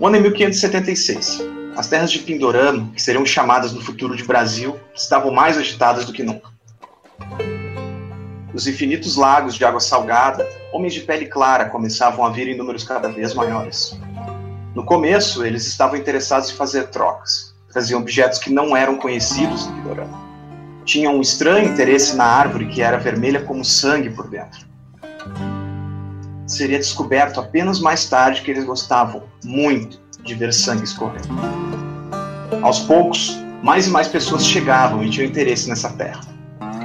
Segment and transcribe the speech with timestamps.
[0.00, 1.42] O ano é 1576.
[1.76, 6.12] As terras de Pindorama, que seriam chamadas no futuro de Brasil, estavam mais agitadas do
[6.14, 6.48] que nunca.
[8.54, 12.82] Os infinitos lagos de água salgada, homens de pele clara começavam a vir em números
[12.82, 14.00] cada vez maiores.
[14.74, 17.54] No começo, eles estavam interessados em fazer trocas.
[17.70, 20.18] Traziam objetos que não eram conhecidos no Pindorama.
[20.86, 24.69] Tinham um estranho interesse na árvore que era vermelha como sangue por dentro.
[26.50, 31.22] Seria descoberto apenas mais tarde que eles gostavam muito de ver sangue escorrer.
[32.60, 36.20] Aos poucos, mais e mais pessoas chegavam e tinham interesse nessa terra.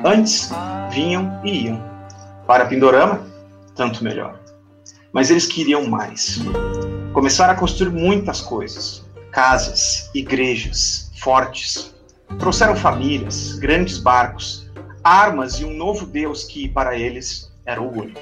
[0.05, 0.51] Antes,
[0.91, 1.83] vinham e iam.
[2.45, 3.25] Para Pindorama,
[3.75, 4.39] tanto melhor.
[5.11, 6.37] Mas eles queriam mais.
[7.11, 11.91] Começaram a construir muitas coisas: casas, igrejas, fortes.
[12.37, 14.69] Trouxeram famílias, grandes barcos,
[15.03, 18.21] armas e um novo Deus que, para eles, era o único.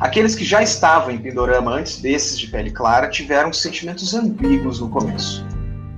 [0.00, 4.88] Aqueles que já estavam em Pindorama antes desses de pele clara tiveram sentimentos ambíguos no
[4.88, 5.46] começo.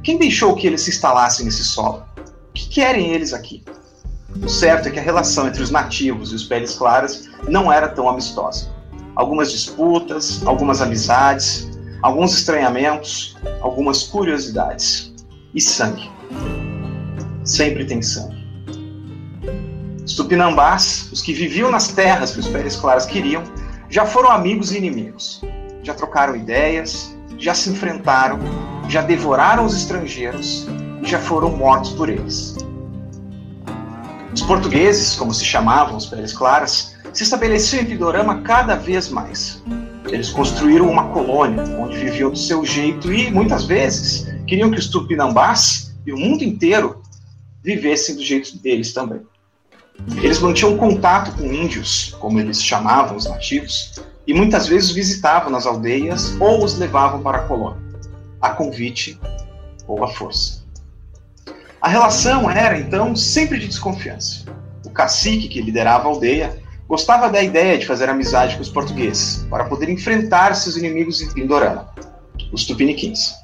[0.02, 2.04] Quem deixou que eles se instalassem nesse solo?
[2.50, 3.64] O que querem eles aqui?
[4.42, 7.88] O certo é que a relação entre os nativos e os peles claras não era
[7.88, 8.70] tão amistosa.
[9.14, 11.68] Algumas disputas, algumas amizades,
[12.02, 15.14] alguns estranhamentos, algumas curiosidades.
[15.54, 16.10] E sangue.
[17.42, 18.36] Sempre tem sangue.
[20.04, 23.42] Os tupinambás, os que viviam nas terras que os peles claras queriam,
[23.88, 25.42] já foram amigos e inimigos,
[25.82, 28.38] já trocaram ideias, já se enfrentaram,
[28.88, 30.66] já devoraram os estrangeiros
[31.02, 32.56] e já foram mortos por eles.
[34.32, 39.62] Os portugueses, como se chamavam os peles claras, se estabeleciam em Pidorama cada vez mais.
[40.08, 44.88] Eles construíram uma colônia onde viviam do seu jeito e, muitas vezes, queriam que os
[44.88, 47.02] tupinambás e o mundo inteiro
[47.62, 49.22] vivessem do jeito deles também.
[50.22, 53.94] Eles mantinham contato com índios, como eles chamavam os nativos,
[54.26, 57.80] e muitas vezes visitavam nas aldeias ou os levavam para a colônia,
[58.40, 59.18] a convite
[59.86, 60.64] ou a força.
[61.80, 64.44] A relação era, então, sempre de desconfiança.
[64.84, 66.58] O cacique que liderava a aldeia
[66.88, 71.32] gostava da ideia de fazer amizade com os portugueses para poder enfrentar seus inimigos em
[71.32, 71.92] Pindorama,
[72.52, 73.34] os tupiniquins.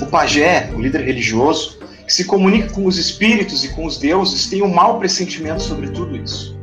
[0.00, 1.78] O pajé, o líder religioso,
[2.10, 5.90] que se comunica com os espíritos e com os deuses, tem um mau pressentimento sobre
[5.90, 6.58] tudo isso.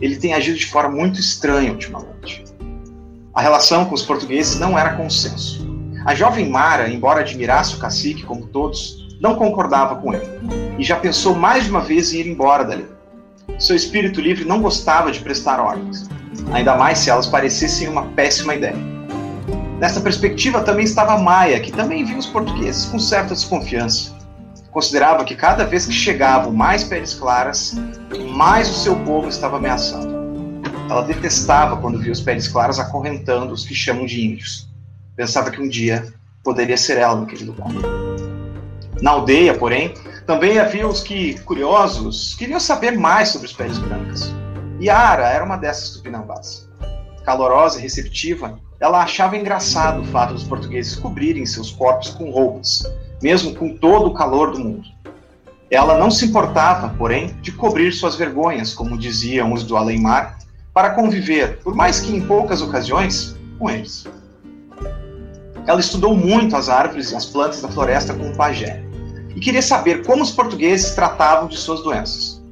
[0.00, 2.44] Ele tem agido de forma muito estranha ultimamente.
[3.34, 5.68] A relação com os portugueses não era consenso.
[6.06, 10.24] A jovem Mara, embora admirasse o cacique como todos, não concordava com ele
[10.78, 12.86] e já pensou mais de uma vez em ir embora dali.
[13.58, 16.08] Seu espírito livre não gostava de prestar ordens,
[16.52, 18.76] ainda mais se elas parecessem uma péssima ideia.
[19.80, 24.11] Nessa perspectiva também estava Maia, que também viu os portugueses com certa desconfiança
[24.72, 27.74] considerava que cada vez que chegavam mais peles claras,
[28.34, 30.10] mais o seu povo estava ameaçando.
[30.90, 34.68] Ela detestava quando via os peles claras acorrentando os que chamam de índios.
[35.14, 36.12] Pensava que um dia
[36.42, 37.68] poderia ser ela naquele lugar.
[39.00, 39.94] Na aldeia, porém,
[40.26, 44.34] também havia os que, curiosos, queriam saber mais sobre os peles brancas.
[44.80, 46.68] Yara era uma dessas tupinambás.
[47.24, 52.82] Calorosa e receptiva, ela achava engraçado o fato dos portugueses cobrirem seus corpos com roupas,
[53.22, 54.88] mesmo com todo o calor do mundo.
[55.70, 60.36] Ela não se importava, porém, de cobrir suas vergonhas, como diziam os do além-mar,
[60.74, 64.04] para conviver, por mais que em poucas ocasiões, com eles.
[65.64, 68.82] Ela estudou muito as árvores e as plantas da floresta com o pajé
[69.36, 72.42] e queria saber como os portugueses tratavam de suas doenças.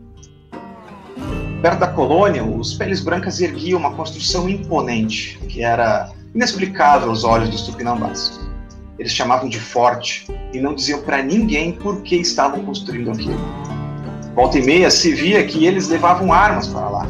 [1.61, 7.49] Perto da colônia, os peles brancas erguiam uma construção imponente, que era inexplicável aos olhos
[7.49, 8.41] dos tupinambás
[9.01, 13.41] eles chamavam de forte e não diziam para ninguém por que estavam construindo aquilo.
[14.35, 17.07] Volta e meia se via que eles levavam armas para lá: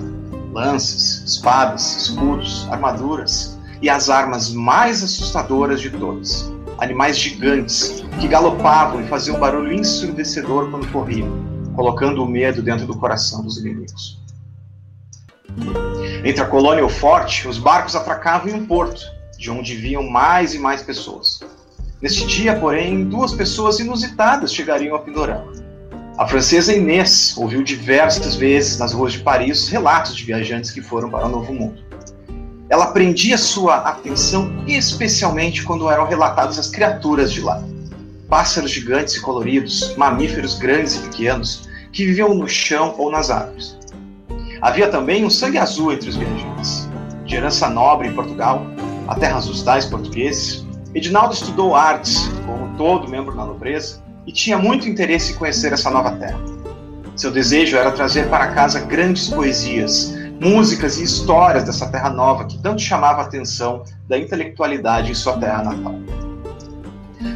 [0.53, 6.49] lanças, espadas, escudos, armaduras e as armas mais assustadoras de todas:
[6.79, 11.29] animais gigantes que galopavam e faziam barulho ensurdecedor quando corriam,
[11.75, 14.21] colocando o medo dentro do coração dos inimigos.
[16.25, 19.03] Entre a colônia e o forte, os barcos atracavam em um porto,
[19.41, 21.41] de onde vinham mais e mais pessoas.
[22.03, 25.51] Neste dia, porém, duas pessoas inusitadas chegariam a Pindorama.
[26.19, 31.09] A francesa Inês ouviu diversas vezes nas ruas de Paris relatos de viajantes que foram
[31.09, 31.83] para o Novo Mundo.
[32.69, 37.65] Ela prendia sua atenção especialmente quando eram relatadas as criaturas de lá.
[38.29, 43.79] Pássaros gigantes e coloridos, mamíferos grandes e pequenos, que viviam no chão ou nas árvores.
[44.61, 46.87] Havia também um sangue azul entre os viajantes.
[47.25, 48.67] De herança nobre em Portugal,
[49.09, 54.59] a terras dos tais portugueses, Edinaldo estudou artes, como todo membro da nobreza, e tinha
[54.59, 56.41] muito interesse em conhecer essa nova terra.
[57.17, 62.59] Seu desejo era trazer para casa grandes poesias, músicas e histórias dessa terra nova que
[62.59, 65.95] tanto chamava a atenção da intelectualidade em sua terra natal.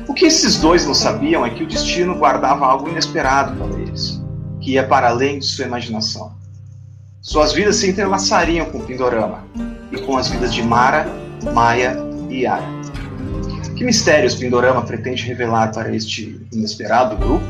[0.08, 4.22] O que esses dois não sabiam é que o destino guardava algo inesperado para eles,
[4.60, 6.32] que ia para além de sua imaginação.
[7.20, 9.44] Suas vidas se entrelaçariam com Pindorama
[9.92, 11.06] e com as vidas de Mara,
[11.52, 11.96] Maia
[12.30, 12.64] e Yara.
[13.76, 17.44] Que mistérios Pindorama pretende revelar para este inesperado grupo?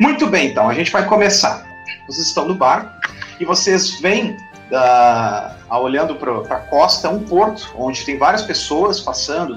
[0.00, 1.64] Muito bem, então, a gente vai começar.
[2.08, 2.90] Vocês estão no barco
[3.38, 4.36] e vocês veem,
[4.70, 9.54] da, olhando para a costa, um porto onde tem várias pessoas passando,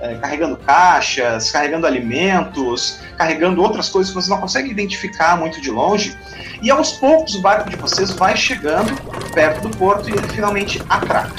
[0.00, 5.70] é, carregando caixas, carregando alimentos, carregando outras coisas que você não consegue identificar muito de
[5.70, 6.16] longe.
[6.62, 8.94] E aos poucos o barco de vocês vai chegando
[9.32, 11.34] perto do porto e ele finalmente atraca.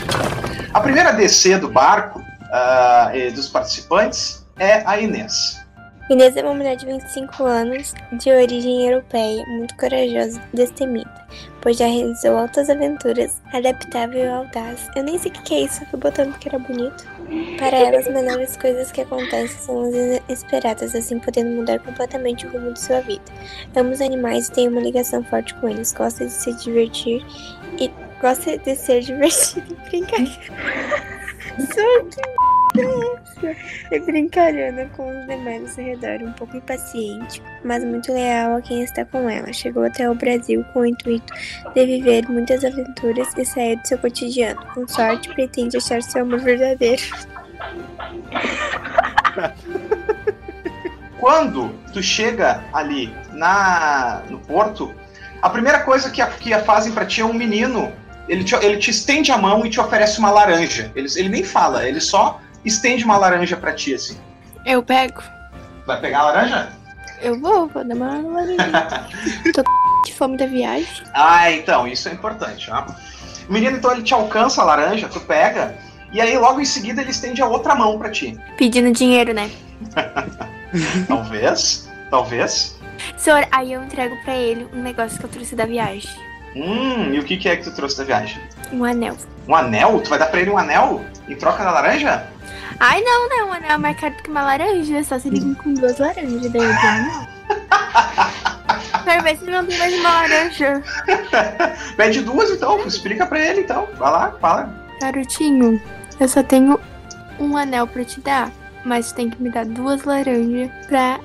[0.74, 5.67] A primeira descer do barco uh, dos participantes é a Inês.
[6.10, 11.28] Inês é uma mulher de 25 anos, de origem europeia, muito corajosa e destemida,
[11.60, 14.88] pois já realizou altas aventuras, adaptável e audaz.
[14.96, 17.06] Eu nem sei o que é isso, fui botando porque era bonito.
[17.60, 22.52] Para ela, as menores coisas que acontecem são as inesperadas, assim podendo mudar completamente o
[22.52, 23.26] rumo de sua vida.
[23.76, 27.22] Ambos animais têm uma ligação forte com eles, gosta de se divertir
[27.82, 31.27] e gosta de ser divertido e brincar.
[31.58, 32.08] Que
[33.92, 38.84] e brincalhona com os demais ao redor, um pouco impaciente, mas muito leal a quem
[38.84, 39.52] está com ela.
[39.52, 41.34] Chegou até o Brasil com o intuito
[41.74, 44.62] de viver muitas aventuras e sair do seu cotidiano.
[44.74, 47.02] Com sorte, pretende achar seu amor verdadeiro.
[51.20, 54.94] Quando tu chega ali na no porto,
[55.42, 57.92] a primeira coisa que, a, que fazem para ti é um menino.
[58.28, 60.92] Ele te, ele te estende a mão e te oferece uma laranja.
[60.96, 64.18] Ele, ele nem fala, ele só estende uma laranja pra ti, assim.
[64.66, 65.22] Eu pego.
[65.86, 66.70] Vai pegar a laranja?
[67.22, 69.08] Eu vou, vou dar uma laranja.
[69.54, 69.64] Tô
[70.06, 70.88] de fome da viagem.
[71.14, 72.86] Ah, então, isso é importante, ó.
[73.50, 75.78] O menino, então, ele te alcança a laranja, tu pega,
[76.12, 78.38] e aí logo em seguida ele estende a outra mão para ti.
[78.58, 79.50] Pedindo dinheiro, né?
[81.08, 82.78] talvez, talvez.
[83.16, 86.10] Senhor, aí eu entrego para ele um negócio que eu trouxe da viagem.
[86.58, 88.42] Hum, e o que, que é que tu trouxe da viagem?
[88.72, 89.16] Um anel.
[89.48, 90.02] Um anel?
[90.02, 92.28] Tu vai dar pra ele um anel em troca da laranja?
[92.80, 95.04] Ai, não, não, anel é mais caro do que uma laranja.
[95.04, 96.52] Só se liga com duas laranjas.
[96.52, 97.28] Daí eu não.
[99.04, 100.84] Quero ver se não tem mais uma laranja.
[101.96, 103.88] Pede duas então, explica pra ele então.
[103.98, 104.88] Vai lá, fala.
[105.00, 105.82] Garotinho,
[106.20, 106.80] eu só tenho
[107.40, 108.52] um anel pra te dar.
[108.84, 111.20] Mas tu tem que me dar duas laranjas pra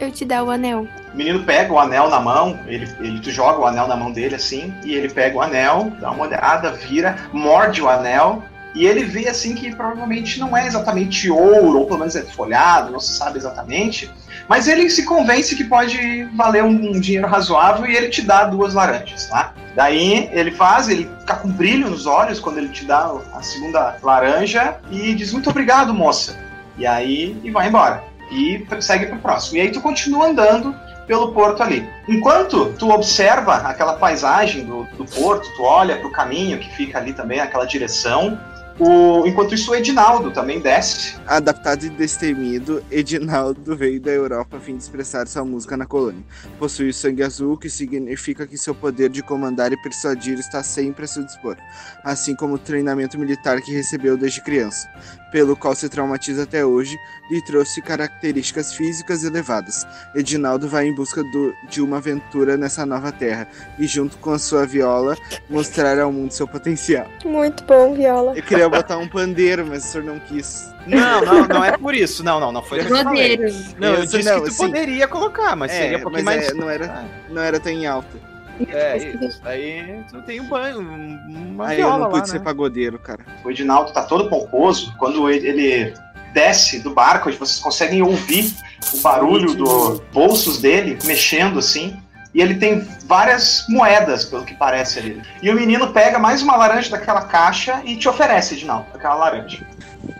[0.00, 0.86] eu te dar o anel.
[1.14, 4.10] O menino pega o anel na mão, ele, ele tu joga o anel na mão
[4.10, 8.42] dele assim, e ele pega o anel, dá uma olhada, vira, morde o anel,
[8.74, 12.90] e ele vê assim que provavelmente não é exatamente ouro, ou pelo menos é folhado,
[12.90, 14.10] não se sabe exatamente.
[14.48, 18.44] Mas ele se convence que pode valer um, um dinheiro razoável e ele te dá
[18.44, 19.54] duas laranjas, tá?
[19.76, 23.96] Daí ele faz, ele fica com brilho nos olhos quando ele te dá a segunda
[24.02, 26.36] laranja e diz muito obrigado, moça.
[26.76, 28.02] E aí e vai embora.
[28.32, 29.58] E segue pro próximo.
[29.58, 30.74] E aí tu continua andando
[31.06, 31.88] pelo porto ali.
[32.08, 36.98] Enquanto tu observa aquela paisagem do, do porto, tu olha para o caminho que fica
[36.98, 38.38] ali também, aquela direção,
[38.78, 41.14] o, enquanto isso, o Edinaldo também desce.
[41.26, 46.22] Adaptado e destemido, Edinaldo veio da Europa a fim de expressar sua música na colônia.
[46.58, 51.06] Possui sangue azul, que significa que seu poder de comandar e persuadir está sempre a
[51.06, 51.56] seu dispor,
[52.02, 54.88] assim como o treinamento militar que recebeu desde criança,
[55.34, 56.96] pelo qual se traumatiza até hoje,
[57.28, 59.84] lhe trouxe características físicas elevadas.
[60.14, 64.38] Edinaldo vai em busca do, de uma aventura nessa nova terra e, junto com a
[64.38, 65.16] sua viola,
[65.50, 67.08] mostrar ao mundo seu potencial.
[67.24, 68.36] Muito bom, viola.
[68.36, 70.72] Eu queria ia botar um pandeiro, mas o senhor não quis.
[70.86, 72.22] Não, não, não é por isso.
[72.22, 73.52] Não, não, não foi pandeiro.
[73.76, 76.48] Não, eu disse não, que tu assim, poderia colocar, mas é, seria um pouquinho mais.
[76.48, 78.33] É, não, era, não era tão em alta.
[78.68, 79.40] É, isso.
[79.44, 82.44] Aí tu tem um banho, uma Aí eu não pude lá, ser né?
[82.44, 83.24] pagodeiro, cara.
[83.44, 84.94] O Edinaldo tá todo pomposo.
[84.98, 85.92] Quando ele
[86.32, 88.52] desce do barco, vocês conseguem ouvir
[88.92, 91.96] o barulho dos bolsos dele mexendo assim
[92.34, 95.22] e ele tem várias moedas, pelo que parece ali.
[95.40, 99.64] E o menino pega mais uma laranja daquela caixa e te oferece, Edinaldo, aquela laranja.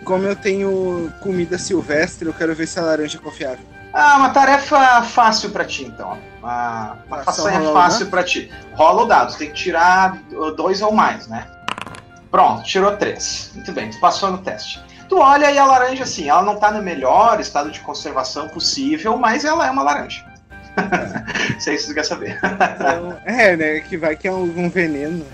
[0.05, 3.74] Como eu tenho comida silvestre, eu quero ver se a laranja é confiável.
[3.94, 6.18] Ah, uma tarefa fácil para ti, então.
[6.40, 8.52] Uma, uma façanha fácil para ti.
[8.74, 10.18] Rola o dado, tem que tirar
[10.56, 11.46] dois ou mais, né?
[12.28, 13.52] Pronto, tirou três.
[13.54, 14.82] Muito bem, tu passou no teste.
[15.08, 19.16] Tu olha e a laranja, assim, ela não tá no melhor estado de conservação possível,
[19.16, 20.24] mas ela é uma laranja.
[21.59, 22.38] Se é isso que tu quer saber.
[22.43, 23.81] Então, é, né?
[23.81, 25.25] Que vai que é algum veneno.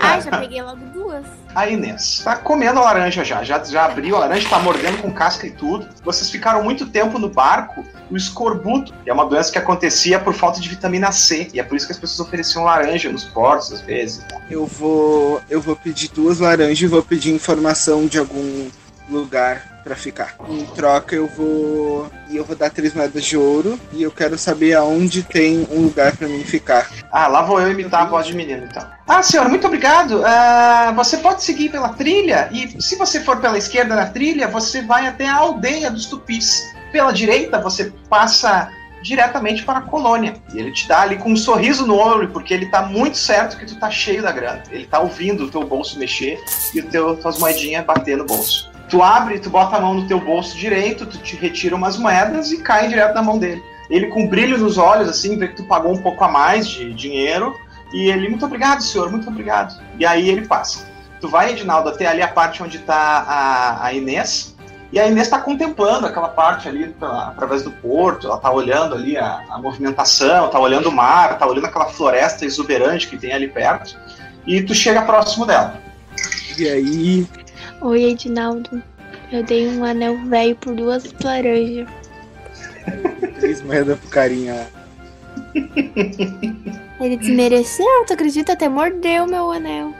[0.00, 1.24] Ai, já peguei logo duas.
[1.54, 5.12] A Inês tá comendo a laranja já, já, já abriu a laranja, tá mordendo com
[5.12, 5.88] casca e tudo.
[6.04, 7.84] Vocês ficaram muito tempo no barco.
[8.10, 11.48] O escorbuto é uma doença que acontecia por falta de vitamina C.
[11.52, 14.24] E é por isso que as pessoas ofereciam laranja nos portos, às vezes.
[14.50, 15.40] Eu vou.
[15.48, 18.68] Eu vou pedir duas laranjas e vou pedir informação de algum
[19.08, 20.34] lugar para ficar.
[20.48, 24.38] Em troca eu vou e eu vou dar três moedas de ouro e eu quero
[24.38, 26.90] saber aonde tem um lugar para mim ficar.
[27.12, 28.86] Ah, lá vou eu imitar a voz de menino então.
[29.06, 30.20] Ah, senhor, muito obrigado.
[30.20, 34.80] Uh, você pode seguir pela trilha e se você for pela esquerda na trilha, você
[34.80, 36.62] vai até a aldeia dos tupis.
[36.90, 38.70] Pela direita, você passa
[39.04, 40.34] diretamente para a colônia.
[40.54, 43.58] E ele te dá ali com um sorriso no olho, porque ele tá muito certo
[43.58, 44.62] que tu tá cheio da grana.
[44.70, 46.38] Ele tá ouvindo o teu bolso mexer
[46.72, 48.72] e o teu, tuas moedinhas bater no bolso.
[48.88, 52.52] Tu abre, tu bota a mão no teu bolso direito, tu te retira umas moedas
[52.52, 53.62] e cai direto na mão dele.
[53.90, 56.92] Ele com brilho nos olhos, assim, vê que tu pagou um pouco a mais de
[56.94, 57.54] dinheiro,
[57.92, 59.80] e ele, muito obrigado, senhor, muito obrigado.
[59.98, 60.86] E aí ele passa.
[61.20, 64.54] Tu vai, Edinaldo, até ali a parte onde tá a, a Inês,
[64.92, 69.16] e a Inês está contemplando aquela parte ali através do porto, ela está olhando ali
[69.16, 73.48] a, a movimentação, está olhando o mar, está olhando aquela floresta exuberante que tem ali
[73.48, 73.98] perto,
[74.46, 75.80] e tu chega próximo dela.
[76.58, 77.26] E aí,
[77.84, 78.82] Oi, Edinaldo.
[79.30, 81.86] Eu dei um anel velho por duas laranjas.
[83.38, 84.66] Três moedas pro carinha.
[86.98, 88.54] Ele desmereceu, tu acredita?
[88.54, 89.92] Até mordeu meu anel.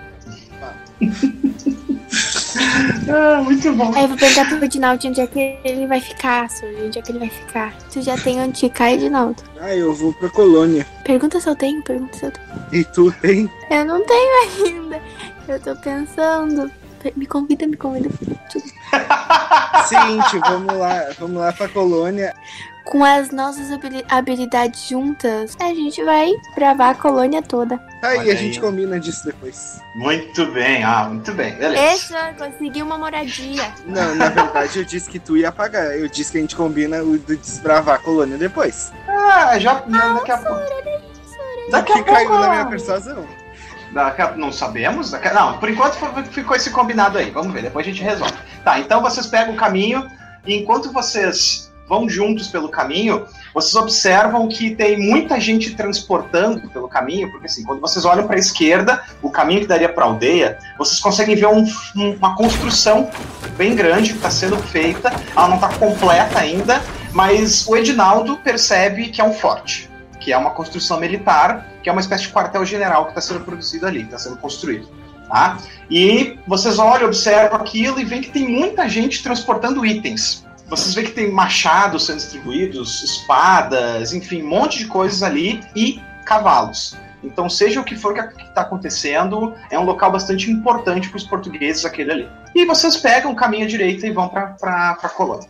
[3.06, 3.92] ah, muito bom.
[3.94, 6.48] Aí eu vou perguntar pro Edinaldo onde é que ele vai ficar.
[6.82, 7.76] Onde é que ele vai ficar?
[7.92, 9.42] Tu já tem onde ficar, Edinaldo?
[9.60, 10.86] Ah, eu vou pra colônia.
[11.04, 12.48] Pergunta se eu tenho, pergunta se eu tenho.
[12.72, 13.50] E tu tem?
[13.70, 15.02] Eu não tenho ainda.
[15.46, 16.70] Eu tô pensando.
[17.16, 18.08] Me convida, me convida.
[19.86, 22.34] Seguinte, vamos lá, vamos lá pra colônia.
[22.84, 23.68] Com as nossas
[24.08, 27.80] habilidades juntas, a gente vai gravar a colônia toda.
[28.02, 29.80] Aí, a gente combina disso depois.
[29.94, 31.80] Muito bem, ah, muito bem, beleza.
[31.80, 33.72] Essa, consegui uma moradia.
[33.86, 35.98] Não, na verdade eu disse que tu ia pagar.
[35.98, 38.92] Eu disse que a gente combina o de desbravar a colônia depois.
[39.08, 39.82] Ah, já.
[39.86, 40.60] Não, daqui a pouco.
[41.70, 42.12] Daqui a pouco.
[42.12, 43.26] caiu na minha persuasão.
[44.36, 45.12] Não sabemos?
[45.12, 45.96] Não, por enquanto
[46.30, 47.30] ficou esse combinado aí.
[47.30, 48.34] Vamos ver, depois a gente resolve.
[48.64, 50.08] Tá, então vocês pegam o caminho
[50.46, 56.88] e enquanto vocês vão juntos pelo caminho, vocês observam que tem muita gente transportando pelo
[56.88, 60.08] caminho, porque assim, quando vocês olham para a esquerda, o caminho que daria para a
[60.08, 63.10] aldeia, vocês conseguem ver um, uma construção
[63.56, 65.12] bem grande que está sendo feita.
[65.36, 66.82] Ela não está completa ainda,
[67.12, 69.92] mas o Edinaldo percebe que é um forte
[70.24, 73.86] que é uma construção militar, que é uma espécie de quartel-general que está sendo produzido
[73.86, 74.88] ali, está sendo construído.
[75.28, 75.58] Tá?
[75.90, 80.44] E vocês olham, observam aquilo e veem que tem muita gente transportando itens.
[80.68, 86.00] Vocês veem que tem machados sendo distribuídos, espadas, enfim, um monte de coisas ali e
[86.24, 86.96] cavalos.
[87.22, 91.24] Então, seja o que for que está acontecendo, é um local bastante importante para os
[91.24, 92.28] portugueses, aquele ali.
[92.54, 94.56] E vocês pegam o caminho à direita e vão para
[95.02, 95.48] a colônia.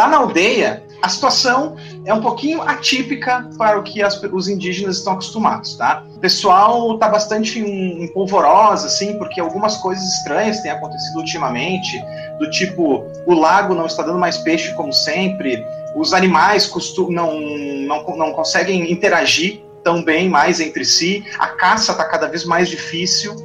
[0.00, 1.76] Lá na aldeia, a situação
[2.06, 6.02] é um pouquinho atípica para o que as, os indígenas estão acostumados, tá?
[6.16, 12.02] O pessoal está bastante em polvorosa, assim, porque algumas coisas estranhas têm acontecido ultimamente,
[12.38, 15.62] do tipo, o lago não está dando mais peixe como sempre,
[15.94, 21.92] os animais costum, não, não, não conseguem interagir tão bem mais entre si, a caça
[21.92, 23.36] está cada vez mais difícil,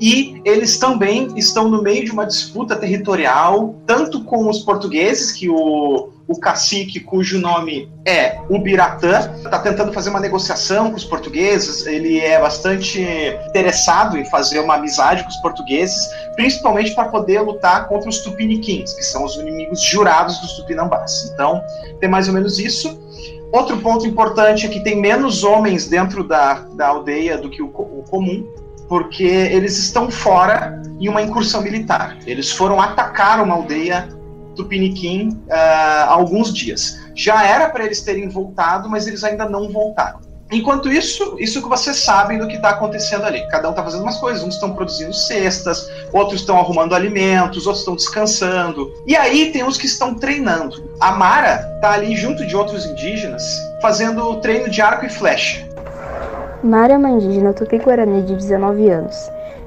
[0.00, 5.48] e eles também estão no meio de uma disputa territorial, tanto com os portugueses, que
[5.50, 11.86] o, o cacique, cujo nome é Ubiratã, está tentando fazer uma negociação com os portugueses,
[11.86, 13.04] ele é bastante
[13.48, 18.94] interessado em fazer uma amizade com os portugueses, principalmente para poder lutar contra os tupiniquins,
[18.94, 21.30] que são os inimigos jurados dos tupinambás.
[21.34, 21.60] Então,
[22.00, 22.98] tem mais ou menos isso.
[23.52, 27.66] Outro ponto importante é que tem menos homens dentro da, da aldeia do que o,
[27.66, 28.46] o comum,
[28.90, 32.16] porque eles estão fora em uma incursão militar.
[32.26, 34.08] Eles foram atacar uma aldeia
[34.56, 36.98] do Piniquim uh, há alguns dias.
[37.14, 40.18] Já era para eles terem voltado, mas eles ainda não voltaram.
[40.50, 43.46] Enquanto isso, isso que vocês sabem do que está acontecendo ali.
[43.48, 44.42] Cada um está fazendo umas coisas.
[44.42, 48.92] Uns estão produzindo cestas, outros estão arrumando alimentos, outros estão descansando.
[49.06, 50.90] E aí tem os que estão treinando.
[50.98, 53.44] A Mara está ali junto de outros indígenas,
[53.80, 55.69] fazendo treino de arco e flecha.
[56.62, 59.16] Mara é uma indígena tupi-guarani de 19 anos.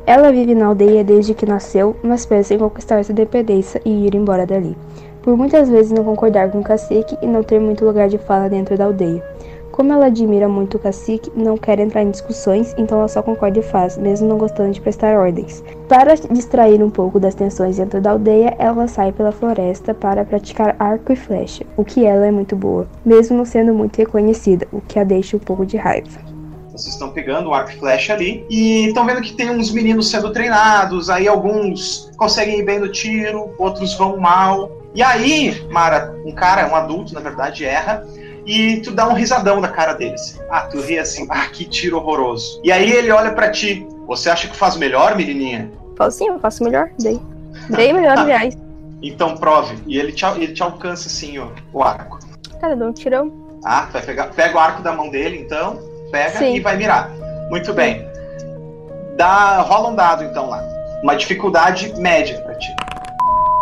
[0.05, 4.13] Ela vive na aldeia desde que nasceu, mas pensa em conquistar sua independência e ir
[4.13, 4.77] embora dali.
[5.23, 8.47] Por muitas vezes não concordar com o cacique e não ter muito lugar de fala
[8.47, 9.23] dentro da aldeia.
[9.71, 13.57] Como ela admira muito o cacique, não quer entrar em discussões, então ela só concorda
[13.57, 15.63] e faz, mesmo não gostando de prestar ordens.
[15.89, 20.75] Para distrair um pouco das tensões dentro da aldeia, ela sai pela floresta para praticar
[20.77, 24.79] arco e flecha, o que ela é muito boa, mesmo não sendo muito reconhecida, o
[24.79, 26.32] que a deixa um pouco de raiva.
[26.73, 30.09] Vocês estão pegando o arco e flecha ali e estão vendo que tem uns meninos
[30.09, 34.71] sendo treinados, aí alguns conseguem ir bem no tiro, outros vão mal.
[34.95, 38.03] E aí, Mara, um cara, um adulto, na verdade, erra
[38.45, 40.15] e tu dá um risadão da cara dele.
[40.15, 40.39] Assim.
[40.49, 42.59] Ah, tu ri assim, ah, que tiro horroroso.
[42.63, 43.87] E aí ele olha para ti.
[44.07, 45.71] Você acha que faz melhor, menininha?
[45.95, 46.89] Faço sim, eu faço melhor.
[46.99, 47.19] Dei.
[47.69, 48.57] Dei melhor, aliás.
[49.01, 49.77] Então prove.
[49.87, 52.19] E ele te, ele te alcança assim, ó, o arco.
[52.59, 53.31] Cara, dá um tirão.
[53.63, 55.79] Ah, vai pegar, pega o arco da mão dele, então.
[56.13, 56.53] Pega sim.
[56.53, 57.09] e vai mirar.
[57.49, 58.07] Muito bem.
[59.17, 60.63] Dá, rola um dado, então, lá.
[61.01, 62.71] Uma dificuldade média pra ti.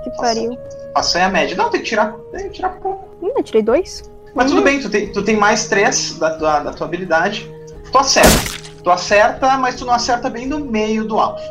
[0.03, 0.57] Que pariu.
[0.93, 1.55] Passei a média.
[1.55, 2.13] Não, tem que tirar.
[2.29, 3.07] Tem que tirar pouco.
[3.21, 4.03] Hum, eu tirei dois.
[4.35, 7.49] Mas tudo bem, tu tem, tu tem mais três da tua, da tua habilidade.
[7.89, 8.61] Tu acerta.
[8.83, 11.41] Tu acerta, mas tu não acerta bem no meio do alvo.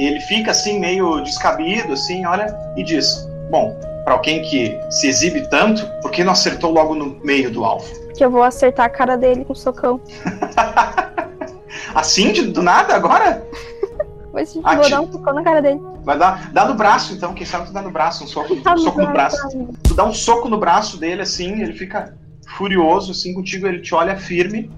[0.00, 5.48] Ele fica assim, meio descabido, assim, olha, e diz: Bom, para alguém que se exibe
[5.48, 7.86] tanto, por que não acertou logo no meio do alvo?
[8.20, 9.98] Que eu vou acertar a cara dele com um socão.
[11.94, 13.48] assim, de, do nada, agora?
[14.30, 15.80] Mas ah, vou dar um socão na cara dele.
[16.04, 17.32] Vai dar, dá no braço, então.
[17.32, 19.38] Quem sabe tu dá no braço, um soco, um soco no braço.
[19.84, 22.14] Tu dá um soco no braço dele, assim, ele fica
[22.46, 24.70] furioso, assim, contigo, ele te olha firme.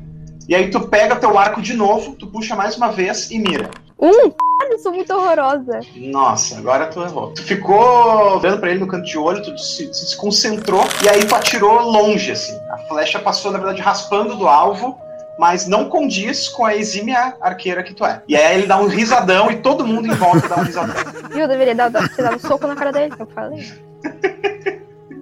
[0.48, 3.70] E aí tu pega teu arco de novo, tu puxa mais uma vez e mira.
[3.98, 4.30] Um,
[4.72, 5.80] eu sou muito horrorosa.
[5.96, 7.32] Nossa, agora tu errou.
[7.32, 11.24] Tu ficou olhando pra ele no canto de olho, tu se, se concentrou e aí
[11.24, 12.58] tu atirou longe, assim.
[12.70, 14.98] A flecha passou, na verdade, raspando do alvo
[15.38, 18.22] mas não condiz com a exímia arqueira que tu é.
[18.28, 20.94] E aí ele dá um risadão e todo mundo em volta dá um risadão.
[21.34, 23.72] Eu deveria dar, dar, dar um soco na cara dele, que eu falei.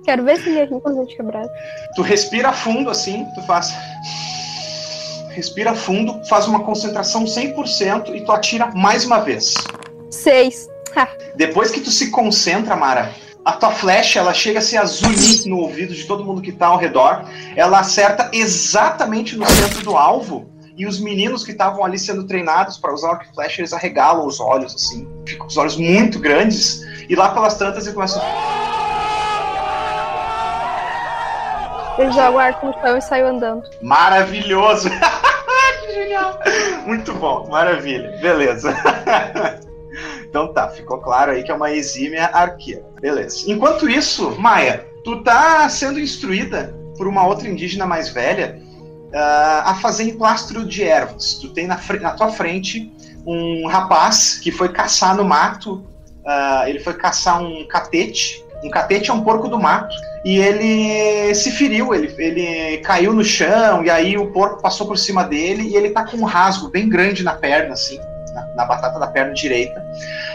[0.05, 1.15] Quero ver se ele ri com os.
[1.95, 3.73] Tu respira fundo assim, tu faz.
[5.41, 9.55] Respira fundo, faz uma concentração 100% e tu atira mais uma vez.
[10.11, 10.69] Seis.
[11.35, 15.57] Depois que tu se concentra, Mara, a tua flecha ela chega a ser azulita no
[15.57, 17.25] ouvido de todo mundo que está ao redor.
[17.57, 20.53] Ela acerta exatamente no centro do alvo.
[20.77, 24.27] E os meninos que estavam ali sendo treinados para usar arco e flecha, eles arregalam
[24.27, 25.09] os olhos, assim.
[25.27, 26.83] Ficam com os olhos muito grandes.
[27.09, 28.23] E lá pelas tantas eles começam.
[31.99, 33.63] Ele joga o arco no chão e saiu andando.
[33.81, 34.91] Maravilhoso!
[36.87, 38.17] Muito bom, maravilha.
[38.21, 38.75] Beleza.
[40.31, 42.85] Então tá, ficou claro aí que é uma exímia arqueira.
[43.01, 43.51] Beleza.
[43.51, 48.63] Enquanto isso, Maia, tu tá sendo instruída por uma outra indígena mais velha
[49.09, 51.35] uh, a fazer emplastro de ervas.
[51.35, 52.93] Tu tem na, na, tua frente
[53.27, 55.85] um rapaz que foi caçar no mato.
[56.25, 58.45] Uh, ele foi caçar um catete.
[58.63, 59.95] Um catete é um porco do mato.
[60.25, 64.99] E ele se feriu, ele, ele caiu no chão, e aí o porco passou por
[64.99, 67.99] cima dele, e ele tá com um rasgo bem grande na perna, assim
[68.35, 69.85] na, na batata da perna direita.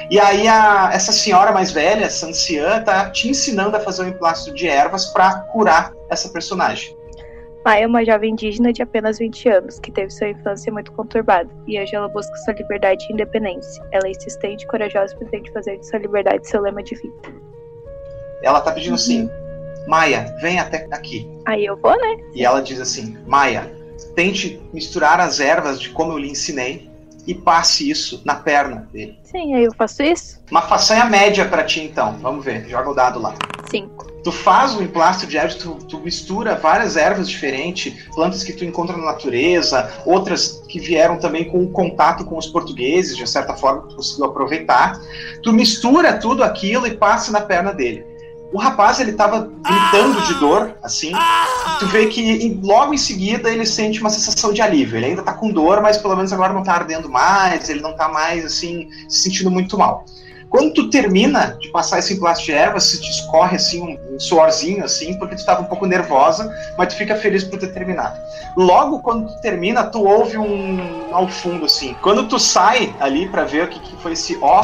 [0.10, 4.10] E aí a, essa senhora mais velha, essa anciã, tá te ensinando a fazer um
[4.10, 6.96] emplastro de ervas para curar essa personagem.
[7.64, 11.50] Mai é uma jovem indígena de apenas 20 anos, que teve sua infância muito conturbada,
[11.66, 13.84] e hoje ela busca sua liberdade e independência.
[13.92, 17.45] Ela é insistente corajosa e pretende fazer de sua liberdade seu lema de vida.
[18.46, 19.26] Ela tá pedindo assim, uhum.
[19.26, 21.28] assim, Maia, vem até aqui.
[21.46, 22.18] Aí eu vou, né?
[22.36, 23.74] E ela diz assim, Maia,
[24.16, 26.88] tente misturar as ervas de como eu lhe ensinei
[27.26, 29.18] e passe isso na perna dele.
[29.24, 30.40] Sim, aí eu faço isso.
[30.52, 32.20] Uma façanha média para ti, então.
[32.22, 33.34] Vamos ver, joga o dado lá.
[33.68, 34.06] Cinco.
[34.24, 38.64] Tu faz o emplasto de ervas, tu, tu, mistura várias ervas diferentes, plantas que tu
[38.64, 43.56] encontra na natureza, outras que vieram também com o contato com os portugueses, de certa
[43.56, 45.00] forma tu conseguiu aproveitar.
[45.42, 48.06] Tu mistura tudo aquilo e passa na perna dele.
[48.56, 51.12] O rapaz, ele tava gritando de dor, assim.
[51.78, 54.96] Tu vê que logo em seguida ele sente uma sensação de alívio.
[54.96, 57.92] Ele ainda tá com dor, mas pelo menos agora não tá ardendo mais, ele não
[57.98, 60.06] tá mais, assim, se sentindo muito mal.
[60.50, 64.20] Quando tu termina de passar esse emplasto de erva, se te escorre assim um, um
[64.22, 68.18] suorzinho assim, porque tu estava um pouco nervosa, mas tu fica feliz por ter terminado.
[68.56, 71.94] Logo quando tu termina, tu ouve um ao fundo assim.
[72.02, 74.64] Quando tu sai ali para ver o que, que foi esse ó,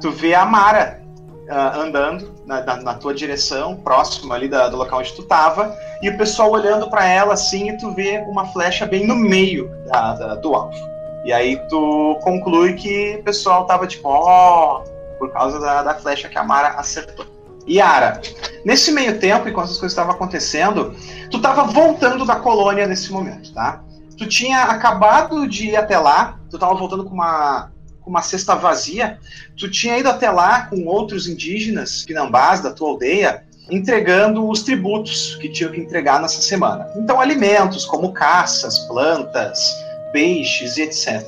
[0.00, 1.02] tu vê a Mara
[1.48, 5.74] uh, andando na, na, na, tua direção, próximo ali da, do local onde tu tava,
[6.02, 9.70] e o pessoal olhando para ela assim, e tu vê uma flecha bem no meio
[9.86, 10.76] da, da, do alvo.
[11.24, 15.94] E aí tu conclui que o pessoal tava tipo, ó, oh, por causa da, da
[15.94, 17.26] flecha que a Mara acertou.
[17.66, 18.20] Yara,
[18.62, 20.94] nesse meio tempo, enquanto as coisas estavam acontecendo,
[21.30, 23.82] tu tava voltando da colônia nesse momento, tá?
[24.18, 27.70] Tu tinha acabado de ir até lá, tu tava voltando com uma
[28.04, 29.18] com uma cesta vazia,
[29.56, 35.36] tu tinha ido até lá com outros indígenas, pinambás da tua aldeia, entregando os tributos
[35.36, 36.86] que tinham que entregar nessa semana.
[36.96, 39.74] Então, alimentos como caças, plantas,
[40.12, 41.22] peixes e etc.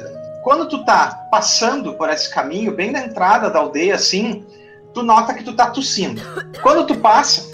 [0.45, 4.45] Quando tu tá passando por esse caminho, bem na entrada da aldeia, assim,
[4.93, 6.21] tu nota que tu tá tossindo.
[6.63, 7.51] Quando tu passa,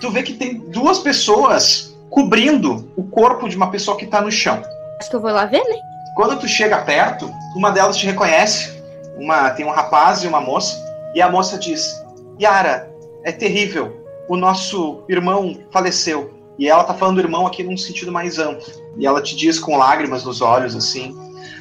[0.00, 4.30] tu vê que tem duas pessoas cobrindo o corpo de uma pessoa que tá no
[4.30, 4.62] chão.
[5.00, 5.91] Acho que eu vou lá ver, né?
[6.14, 8.82] Quando tu chega perto, uma delas te reconhece.
[9.16, 10.76] Uma, tem um rapaz e uma moça.
[11.14, 12.02] E a moça diz:
[12.40, 12.90] Yara,
[13.24, 14.04] é terrível.
[14.28, 16.34] O nosso irmão faleceu.
[16.58, 18.66] E ela tá falando do irmão aqui num sentido mais amplo.
[18.96, 21.16] E ela te diz com lágrimas nos olhos, assim: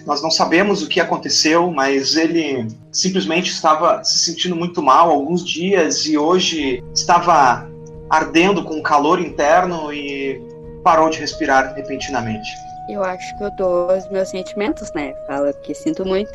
[0.06, 5.46] Nós não sabemos o que aconteceu, mas ele simplesmente estava se sentindo muito mal alguns
[5.48, 7.70] dias e hoje estava
[8.10, 10.42] ardendo com calor interno e
[10.84, 12.50] parou de respirar repentinamente.
[12.90, 15.14] Eu acho que eu dou os meus sentimentos, né?
[15.28, 16.32] Falo que sinto muito.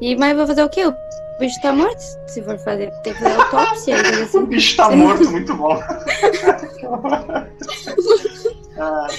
[0.00, 0.86] E, mas vou fazer o quê?
[0.86, 0.94] O
[1.38, 2.00] bicho tá morto.
[2.26, 3.96] Se for fazer, tem que fazer autópsia.
[4.00, 4.38] Assim.
[4.38, 5.80] o bicho tá morto, muito bom.
[8.78, 9.08] ah.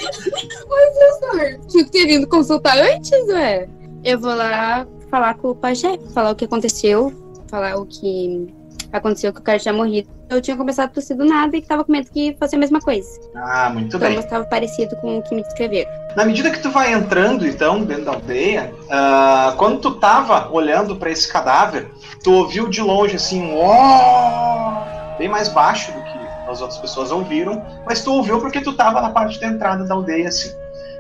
[0.70, 3.68] Mas, senhor, tinha que ter vindo consultar antes, ué.
[4.04, 7.14] Eu vou lá falar com o pajé, falar o que aconteceu,
[7.48, 8.54] falar o que
[8.98, 10.10] aconteceu que o cara tinha morrido.
[10.30, 12.80] Eu tinha começado a tossir do nada e tava com medo que fosse a mesma
[12.80, 13.08] coisa.
[13.36, 14.12] Ah, muito então, bem.
[14.12, 15.92] Então estava parecido com o que me descreveram.
[16.16, 20.96] Na medida que tu vai entrando, então, dentro da aldeia, uh, quando tu tava olhando
[20.96, 21.92] para esse cadáver,
[22.24, 25.18] tu ouviu de longe assim, um oh!
[25.18, 29.02] bem mais baixo do que as outras pessoas ouviram, mas tu ouviu porque tu tava
[29.02, 30.52] na parte da entrada da aldeia, assim.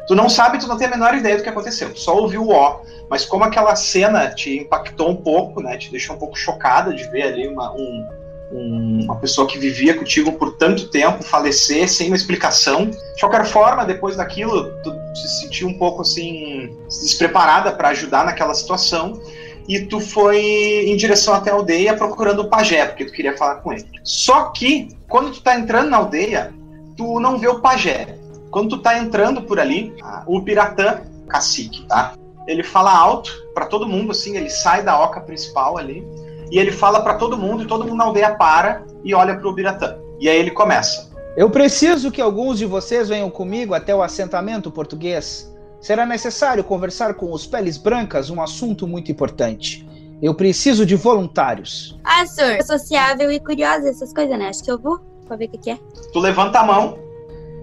[0.07, 1.93] Tu não sabe, tu não tem a menor ideia do que aconteceu.
[1.93, 2.81] Tu só ouviu o ó.
[3.09, 5.77] Mas como aquela cena te impactou um pouco, né?
[5.77, 8.07] Te deixou um pouco chocada de ver ali uma, um,
[8.51, 12.85] um, uma pessoa que vivia contigo por tanto tempo falecer sem uma explicação.
[12.85, 18.53] De qualquer forma, depois daquilo, tu se sentiu um pouco assim despreparada para ajudar naquela
[18.53, 19.19] situação
[19.67, 23.55] e tu foi em direção até a aldeia procurando o pajé, porque tu queria falar
[23.55, 23.85] com ele.
[24.03, 26.53] Só que quando tu tá entrando na aldeia,
[26.95, 28.15] tu não vê o pajé.
[28.55, 29.93] Quando tu tá entrando por ali,
[30.25, 32.13] o Piratã, cacique, tá?
[32.47, 36.07] Ele fala alto para todo mundo, assim, ele sai da oca principal ali,
[36.49, 39.51] e ele fala para todo mundo, e todo mundo na aldeia para e olha pro
[39.51, 39.97] Biratã.
[40.21, 41.11] E aí ele começa.
[41.35, 45.53] Eu preciso que alguns de vocês venham comigo até o assentamento português.
[45.81, 49.85] Será necessário conversar com os Peles Brancas um assunto muito importante.
[50.21, 51.99] Eu preciso de voluntários.
[52.05, 54.47] Ah, senhor, sociável e curiosa, essas coisas, né?
[54.47, 55.79] Acho que eu vou pra ver o que, que é.
[56.13, 56.97] Tu levanta a mão.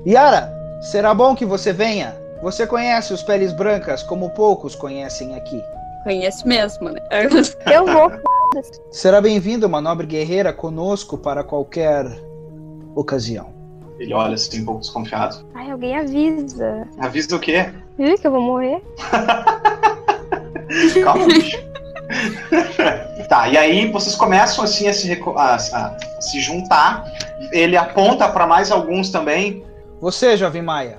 [0.06, 2.20] Yara, Será bom que você venha.
[2.42, 5.62] Você conhece os peles brancas como poucos conhecem aqui.
[6.02, 7.00] Conheço mesmo, né?
[7.72, 8.10] Eu vou.
[8.90, 12.04] Será bem-vinda uma nobre guerreira conosco para qualquer
[12.96, 13.54] ocasião.
[14.00, 15.46] Ele olha assim um pouco desconfiado.
[15.54, 16.88] Ai, alguém avisa.
[16.98, 17.72] Avisa o quê?
[17.96, 18.82] Ih, que eu vou morrer.
[21.04, 21.58] Calma, bicho.
[23.28, 27.04] tá, e aí vocês começam assim a se, a, a se juntar.
[27.52, 29.64] Ele aponta para mais alguns também.
[30.02, 30.98] Você, jovem Maia,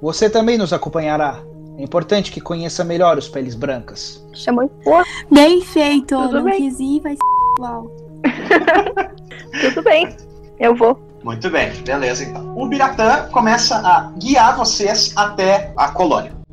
[0.00, 1.42] você também nos acompanhará.
[1.76, 4.24] É importante que conheça melhor os peles brancas.
[4.32, 5.02] Chamou porra.
[5.28, 6.58] Bem feito, Tudo não bem.
[6.58, 7.16] quis ir, vai
[7.56, 7.90] igual.
[9.60, 10.16] Tudo bem,
[10.60, 10.96] eu vou.
[11.24, 12.56] Muito bem, beleza então.
[12.56, 16.43] O Biratã começa a guiar vocês até a colônia.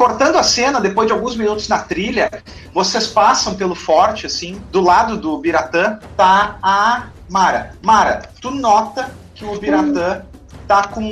[0.00, 2.30] Cortando a cena, depois de alguns minutos na trilha,
[2.72, 7.74] vocês passam pelo forte, assim, do lado do Biratã tá a Mara.
[7.82, 10.22] Mara, tu nota que o Biratã
[10.66, 11.02] tá com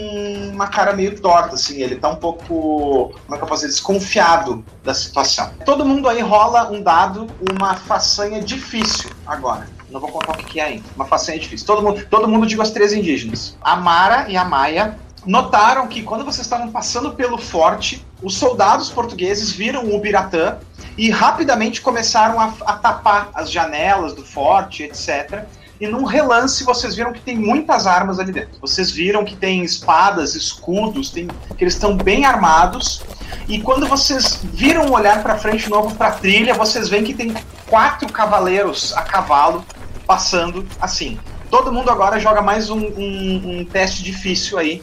[0.50, 3.74] uma cara meio torta, assim, ele tá um pouco, como é que eu posso dizer,
[3.74, 5.50] desconfiado da situação.
[5.66, 9.68] Todo mundo aí rola um dado, uma façanha difícil agora.
[9.90, 10.84] Não vou contar o que é ainda.
[10.96, 11.66] Uma façanha difícil.
[11.66, 13.54] Todo mundo, todo mundo diga os três indígenas.
[13.60, 18.90] A Mara e a Maia notaram que quando vocês estavam passando pelo forte, os soldados
[18.90, 20.58] portugueses viram o Biratã
[20.96, 25.44] e rapidamente começaram a, a tapar as janelas do forte, etc.
[25.80, 28.58] E num relance vocês viram que tem muitas armas ali dentro.
[28.60, 33.02] Vocês viram que tem espadas, escudos, tem, que eles estão bem armados.
[33.46, 37.32] E quando vocês viram olhar para frente novo para a trilha, vocês veem que tem
[37.66, 39.64] quatro cavaleiros a cavalo
[40.04, 41.18] passando assim.
[41.48, 44.82] Todo mundo agora joga mais um, um, um teste difícil aí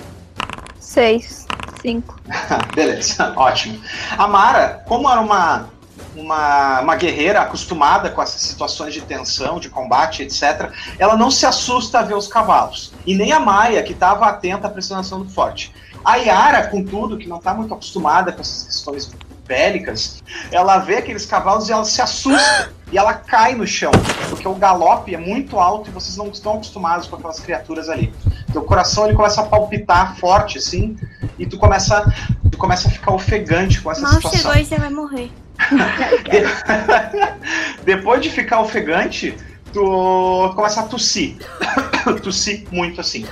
[0.85, 1.47] Seis,
[1.81, 2.15] cinco.
[2.75, 3.81] Beleza, ótimo.
[4.15, 5.67] A Mara, como era uma,
[6.15, 11.45] uma, uma guerreira acostumada com essas situações de tensão, de combate, etc., ela não se
[11.45, 12.93] assusta a ver os cavalos.
[13.03, 15.73] E nem a Maia, que estava atenta à pressionação do forte.
[16.05, 19.11] A Yara, contudo, que não está muito acostumada com essas questões
[19.47, 23.91] bélicas, ela vê aqueles cavalos e ela se assusta e ela cai no chão,
[24.29, 28.13] porque o galope é muito alto e vocês não estão acostumados com aquelas criaturas ali.
[28.55, 30.97] Teu coração ele começa a palpitar forte assim
[31.37, 32.09] e tu começa,
[32.49, 34.39] tu começa a ficar ofegante com essa Mal situação.
[34.39, 35.29] chegou e você vai morrer.
[37.83, 39.35] Depois de ficar ofegante,
[39.73, 41.35] tu começa a tossir.
[42.23, 43.25] tossir muito assim.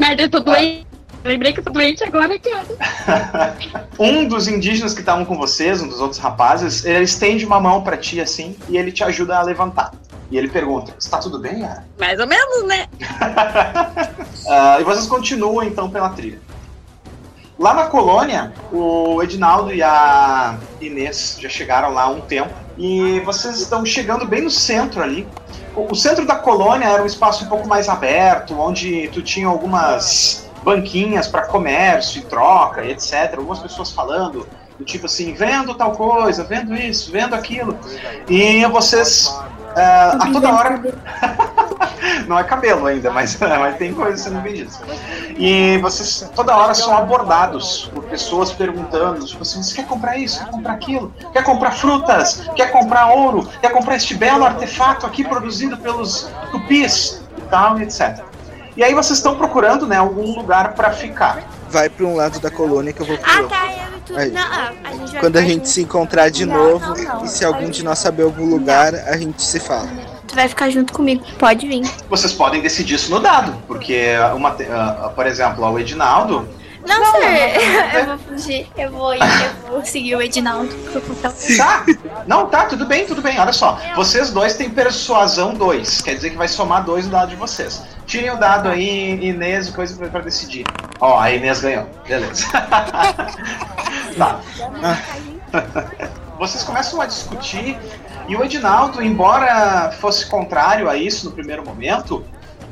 [0.00, 0.86] Merda, eu tô doente.
[1.24, 3.56] Lembrei que eu tô doente agora, cara.
[3.98, 7.82] Um dos indígenas que estavam com vocês, um dos outros rapazes, ele estende uma mão
[7.82, 9.90] pra ti assim e ele te ajuda a levantar.
[10.30, 11.84] E ele pergunta: Está tudo bem, Yara?
[11.98, 12.86] Mais ou menos, né?
[14.48, 16.40] Ah, e vocês continuam então pela trilha.
[17.58, 22.54] Lá na colônia, o Edinaldo e a Inês já chegaram lá há um tempo.
[22.76, 25.26] E vocês estão chegando bem no centro ali.
[25.74, 29.48] O o centro da colônia era um espaço um pouco mais aberto, onde tu tinha
[29.48, 33.34] algumas banquinhas para comércio e troca e etc.
[33.36, 34.46] Algumas pessoas falando
[34.78, 37.76] do tipo assim, vendo tal coisa, vendo isso, vendo aquilo.
[38.28, 39.36] E vocês
[39.76, 40.82] ah, a toda hora
[42.26, 44.78] não é cabelo ainda, mas, mas tem coisas sendo vendidas.
[45.36, 50.38] E vocês toda hora são abordados por pessoas perguntando, tipo assim, você quer comprar isso,
[50.44, 55.24] quer comprar aquilo, quer comprar frutas, quer comprar ouro, quer comprar este belo artefato aqui
[55.24, 58.24] produzido pelos tupis e tal, e etc.
[58.76, 61.42] E aí vocês estão procurando, né, algum lugar para ficar.
[61.68, 63.48] Vai pra um lado da colônia que eu vou pro Ah, outro.
[63.56, 64.16] tá, eu.
[64.16, 64.30] Aí.
[64.30, 67.24] Não, ah, a gente vai Quando a gente se encontrar de Não, novo não, não.
[67.24, 69.88] e se algum de nós saber algum lugar, a gente se fala.
[70.28, 71.82] Tu vai ficar junto comigo, pode vir.
[72.08, 76.46] Vocês podem decidir isso no dado, porque uma, ah, por exemplo, o Edinaldo
[76.86, 78.68] Não, Não, eu vou fugir.
[78.76, 80.68] Eu vou ir, eu vou seguir o Edinaldo.
[81.56, 81.84] Tá,
[82.26, 83.38] não, tá, tudo bem, tudo bem.
[83.40, 87.30] Olha só, vocês dois têm persuasão 2, quer dizer que vai somar dois no dado
[87.30, 87.82] de vocês.
[88.06, 90.64] Tirem o dado aí, Inês, e coisa pra, pra decidir.
[91.00, 92.46] Ó, a Inês ganhou, beleza.
[94.16, 94.40] tá.
[96.38, 97.76] Vocês começam a discutir
[98.28, 102.22] e o Edinaldo, embora fosse contrário a isso no primeiro momento,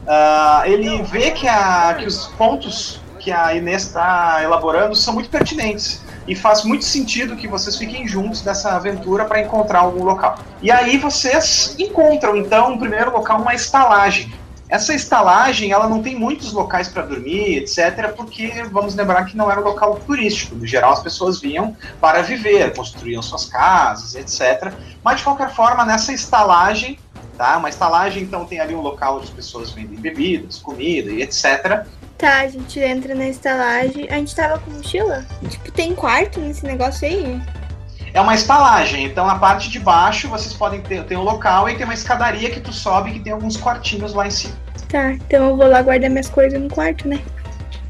[0.07, 5.29] ah, ele vê que, a, que os pontos que a Inês está elaborando são muito
[5.29, 6.05] pertinentes.
[6.29, 10.39] E faz muito sentido que vocês fiquem juntos nessa aventura para encontrar algum local.
[10.61, 14.33] E aí vocês encontram, então, no primeiro local, uma estalagem.
[14.69, 19.51] Essa estalagem, ela não tem muitos locais para dormir, etc., porque vamos lembrar que não
[19.51, 20.57] era um local turístico.
[20.57, 24.73] No geral, as pessoas vinham para viver, construíam suas casas, etc.
[25.05, 26.99] Mas de qualquer forma, nessa estalagem,
[27.39, 27.57] tá?
[27.59, 31.87] Uma estalagem, então, tem ali um local onde as pessoas vendem bebidas, comida e etc.
[32.19, 34.09] Tá, a gente entra na estalagem.
[34.11, 35.25] A gente tava com mochila?
[35.49, 37.41] Tipo, tem quarto nesse negócio aí?
[38.17, 41.75] É uma estalagem, então a parte de baixo vocês podem ter, ter um local e
[41.77, 44.55] tem uma escadaria que tu sobe que tem alguns quartinhos lá em cima.
[44.89, 47.21] Tá, então eu vou lá guardar minhas coisas no quarto, né?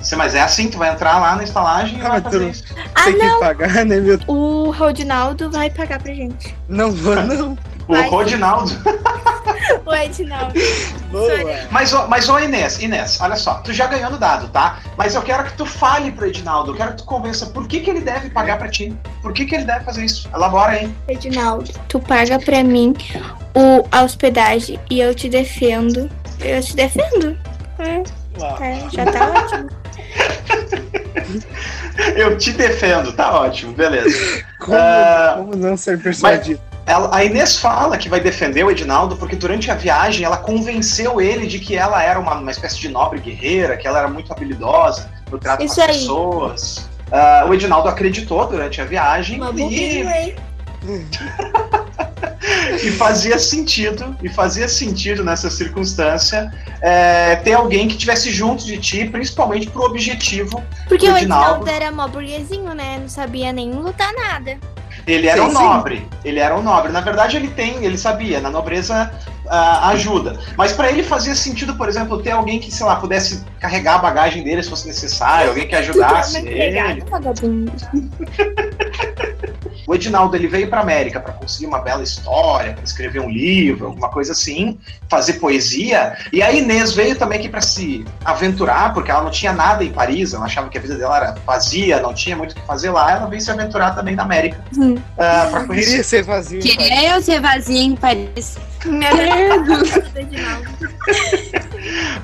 [0.01, 2.39] Você- Mas é assim, tu vai entrar lá na estalagem e Ah, vai tu fazer
[2.41, 2.65] não- isso.
[2.93, 3.35] Ah, Tem não!
[3.35, 4.19] que pagar, né, meu?
[4.27, 6.53] O Rodinaldo vai pagar pra gente.
[6.69, 7.57] Não vou, não.
[7.89, 7.95] O.
[8.11, 8.73] Rodinaldo.
[9.85, 10.53] O Edinaldo.
[11.11, 11.59] Boa.
[11.71, 14.79] Mas, ô- mas ô Inês, Inês, olha só, tu já ganhou no dado, tá?
[14.97, 17.81] Mas eu quero que tu fale pro Edinaldo, eu quero que tu convença por que,
[17.81, 18.97] que ele deve pagar pra ti.
[19.23, 20.29] Por que, que ele deve fazer isso?
[20.35, 20.93] Elabora aí.
[21.09, 22.95] Edinaldo, tu paga pra mim
[23.55, 26.09] o, a hospedagem e eu te defendo.
[26.41, 27.37] Eu te defendo.
[27.79, 28.03] É,
[28.65, 29.69] é, já tá ótimo.
[32.15, 34.45] Eu te defendo, tá ótimo, beleza.
[34.61, 36.61] Como, Ah, como não ser persuadido?
[36.87, 41.21] Ela- a Inês fala que vai defender o Edinaldo porque durante a viagem ela convenceu
[41.21, 44.33] ele de que ela era uma, uma espécie de nobre guerreira, que ela era muito
[44.33, 45.95] habilidosa no trato Isso com as aí.
[45.99, 46.89] pessoas.
[47.11, 50.35] Ah, o Edinaldo acreditou durante a viagem Uma e,
[52.85, 58.79] e fazia sentido, e fazia sentido nessa circunstância é, ter alguém que tivesse junto de
[58.79, 60.63] ti, principalmente pro objetivo.
[60.89, 61.67] Porque O o Edinaldo.
[61.67, 62.99] Edinaldo era mó burguesinho, né?
[63.01, 64.59] Não sabia nem lutar nada.
[65.07, 65.63] Ele era Sim, um sim.
[65.63, 66.91] nobre, ele era um nobre.
[66.91, 69.13] Na verdade, ele tem, ele sabia, na nobreza
[69.49, 70.39] ah, ajuda.
[70.57, 73.99] Mas para ele fazia sentido, por exemplo, ter alguém que, sei lá, pudesse carregar a
[73.99, 77.05] bagagem dele se fosse necessário, alguém que ajudasse é ele.
[79.87, 83.87] O Edinaldo ele veio para América para conseguir uma bela história, para escrever um livro,
[83.87, 86.17] alguma coisa assim, fazer poesia.
[86.33, 89.93] E a Inês veio também aqui para se aventurar, porque ela não tinha nada em
[89.93, 92.91] Paris, ela achava que a vida dela era vazia, não tinha muito o que fazer
[92.91, 93.13] lá.
[93.13, 94.97] Ela veio se aventurar também na América Hum.
[95.15, 95.87] para conhecer.
[95.91, 96.61] Queria ser vazio.
[96.61, 96.69] pai.
[96.71, 98.57] Queria eu ser vazia em Paris.
[98.85, 99.83] Merda.
[100.19, 100.69] Edinaldo.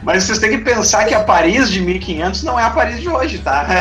[0.03, 3.09] Mas vocês têm que pensar que a Paris de 1500 não é a Paris de
[3.09, 3.67] hoje, tá?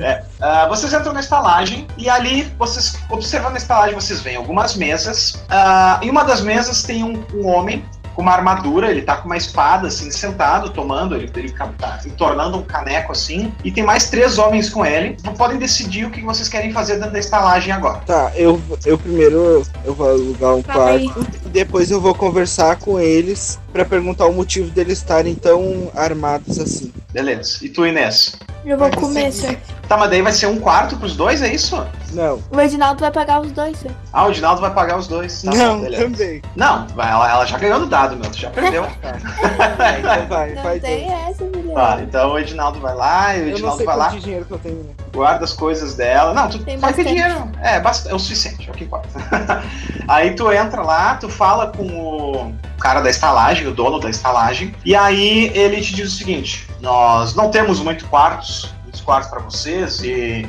[0.00, 0.22] É.
[0.40, 5.42] Ah, vocês entram na estalagem e ali, vocês observando a estalagem, vocês veem algumas mesas.
[5.48, 9.26] Ah, em uma das mesas tem um, um homem com uma armadura, ele tá com
[9.26, 14.08] uma espada, assim, sentado, tomando, ele, ele tá entornando um caneco, assim, e tem mais
[14.08, 15.16] três homens com ele.
[15.36, 18.00] Podem decidir o que vocês querem fazer dentro da estalagem agora.
[18.06, 21.04] Tá, eu, eu primeiro eu vou alugar um Vai.
[21.04, 25.90] quarto, e depois eu vou conversar com eles pra perguntar o motivo deles estarem tão
[25.94, 26.92] armados assim.
[27.12, 27.58] Beleza.
[27.62, 28.36] E tu, Inês?
[28.64, 29.56] Eu vou comer, senhor.
[29.86, 31.76] Tá, mas daí vai ser um quarto pros dois, é isso?
[32.12, 33.94] Não, O Edinaldo vai pagar os dois, senhor.
[34.12, 35.42] Ah, o Dinaldo vai pagar os dois.
[35.42, 36.04] Tá não, beleza.
[36.04, 36.42] também.
[36.56, 38.30] Não, ela, ela já ganhou no dado, meu.
[38.30, 38.84] Tu já perdeu.
[39.76, 41.20] Tá, então vai, Não vai tem dois.
[41.28, 41.44] essa.
[41.74, 44.84] Tá, então o Edinaldo vai lá e o Edinaldo vai lá, dinheiro que eu tenho,
[44.84, 44.94] né?
[45.14, 46.34] guarda as coisas dela.
[46.34, 47.22] Não, tu Tem vai ter bastante.
[47.22, 47.50] dinheiro.
[47.60, 47.76] É,
[48.10, 49.08] é o suficiente, é o que importa.
[50.08, 54.74] aí tu entra lá, tu fala com o cara da estalagem, o dono da estalagem,
[54.84, 59.40] e aí ele te diz o seguinte: nós não temos muito quartos, muitos quartos para
[59.40, 60.46] vocês, e,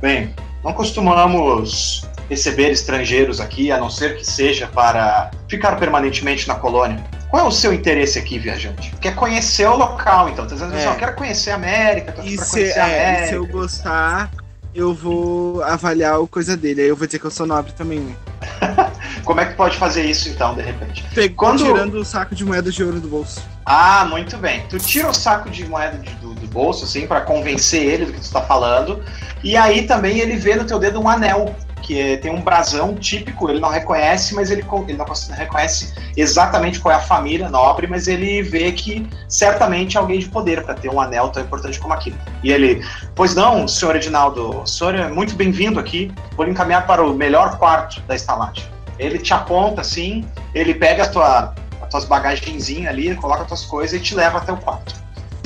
[0.00, 6.54] bem, não costumamos receber estrangeiros aqui, a não ser que seja para ficar permanentemente na
[6.54, 7.02] colônia.
[7.30, 8.94] Qual é o seu interesse aqui, viajante?
[9.00, 10.46] Quer conhecer o local, então.
[10.46, 10.88] Tá dizendo assim, É.
[10.90, 13.26] ó, quero conhecer a América, tô aqui E pra se, conhecer a é, América.
[13.28, 14.30] se eu gostar,
[14.74, 16.82] eu vou avaliar o coisa dele.
[16.82, 18.14] Aí eu vou dizer que eu sou nobre também, né?
[19.24, 21.04] Como é que pode fazer isso então, de repente?
[21.14, 23.42] Pegou Quando- tirando o saco de moedas de ouro do bolso.
[23.66, 24.64] Ah, muito bem.
[24.70, 28.12] Tu tira o saco de moeda de- do, do bolso, assim, pra convencer ele do
[28.14, 29.02] que tu tá falando.
[29.44, 32.94] E aí também ele vê no teu dedo um anel, que é- tem um brasão
[32.94, 37.86] típico, ele não reconhece, mas ele, ele não reconhece exatamente qual é a família nobre,
[37.86, 41.78] mas ele vê que certamente é alguém de poder para ter um anel tão importante
[41.78, 42.16] como aquele.
[42.42, 46.86] E ele, pois não, senhor Edinaldo, o senhor é muito bem-vindo aqui, vou lhe encaminhar
[46.86, 48.64] para o melhor quarto da estalagem.
[48.98, 53.64] Ele te aponta assim, ele pega a tua, as tuas bagagenzinhas ali, coloca as tuas
[53.64, 54.94] coisas e te leva até o quarto.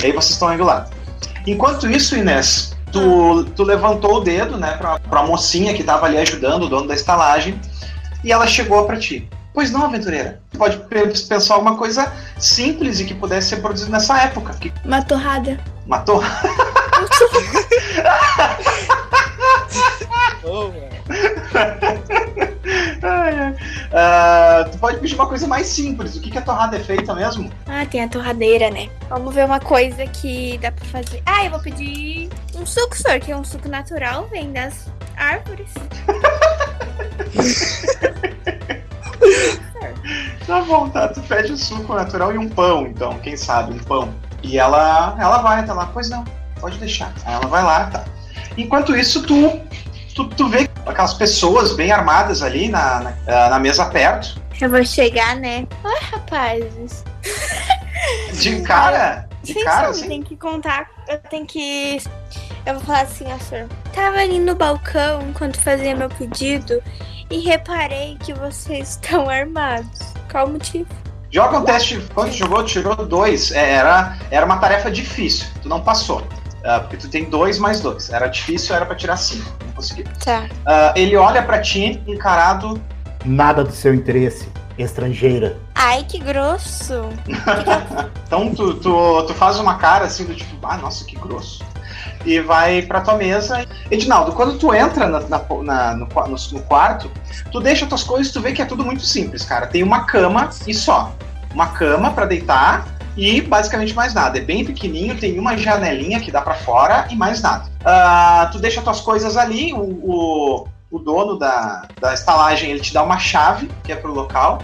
[0.01, 0.87] E aí vocês estão indo lá.
[1.45, 6.17] Enquanto isso, Inês, tu, tu levantou o dedo, né, pra, pra mocinha que tava ali
[6.17, 7.59] ajudando o dono da estalagem,
[8.23, 9.27] e ela chegou pra ti.
[9.53, 10.39] Pois não, aventureira.
[10.51, 14.53] Tu pode pe- pensar alguma coisa simples e que pudesse ser produzido nessa época.
[14.53, 14.71] Que
[15.85, 16.53] Uma torrada.
[20.07, 20.73] matou.
[23.03, 23.55] Ai, ai.
[23.91, 26.15] Ah, tu pode pedir uma coisa mais simples.
[26.15, 27.51] O que, que a torrada é feita mesmo?
[27.67, 28.89] Ah, tem a torradeira, né?
[29.09, 31.21] Vamos ver uma coisa que dá pra fazer.
[31.25, 34.87] Ah, eu vou pedir um suco, senhor, que é um suco natural, vem das
[35.17, 35.69] árvores.
[40.45, 41.07] Tá bom, tá.
[41.07, 44.13] Tu pede um suco natural e um pão, então, quem sabe, um pão.
[44.41, 46.25] E ela, ela vai até lá, pois não,
[46.59, 47.13] pode deixar.
[47.25, 48.03] Aí ela vai lá, tá.
[48.57, 49.61] Enquanto isso, tu,
[50.13, 54.41] tu, tu vê aquelas pessoas bem armadas ali na, na, ah, na mesa perto.
[54.59, 55.67] Eu vou chegar, né?
[55.83, 57.03] Oi, rapazes.
[58.33, 60.09] De cara, de Sim, cara, sim, assim.
[60.09, 60.89] tem que contar.
[61.07, 62.01] Eu tenho que.
[62.65, 63.67] Eu vou falar assim, ó, senhor.
[63.93, 66.81] Tava ali no balcão enquanto fazia meu pedido
[67.29, 69.99] e reparei que vocês estão armados.
[70.31, 70.87] Qual o motivo?
[71.31, 71.99] Joga um teste.
[72.13, 73.51] Quando jogou, tirou dois.
[73.51, 75.47] É, era, era uma tarefa difícil.
[75.61, 76.25] Tu não passou.
[76.63, 78.09] Ah, porque tu tem dois mais dois.
[78.09, 79.51] Era difícil, era pra tirar cinco.
[79.75, 80.05] Conseguiu.
[80.23, 80.45] Tá.
[80.65, 82.81] Ah, ele olha pra ti, encarado.
[83.25, 85.57] Nada do seu interesse, estrangeira.
[85.75, 87.09] Ai, que grosso.
[88.25, 91.63] Então tu, tu, tu faz uma cara assim do tipo, ah, nossa, que grosso.
[92.25, 93.63] E vai pra tua mesa.
[93.91, 97.11] Edinaldo, quando tu entra na- na- na- no, no- no quarto,
[97.51, 99.67] tu deixa tuas coisas, tu vê que é tudo muito simples, cara.
[99.67, 101.13] Tem uma cama e só.
[101.53, 104.37] Uma cama pra deitar e basicamente mais nada.
[104.37, 107.65] É bem pequenininho, tem uma janelinha que dá pra fora e mais nada.
[107.85, 112.93] Ah, tu deixa tuas coisas ali, o, o, o dono da, da estalagem ele te
[112.93, 114.59] dá uma chave, que é pro local,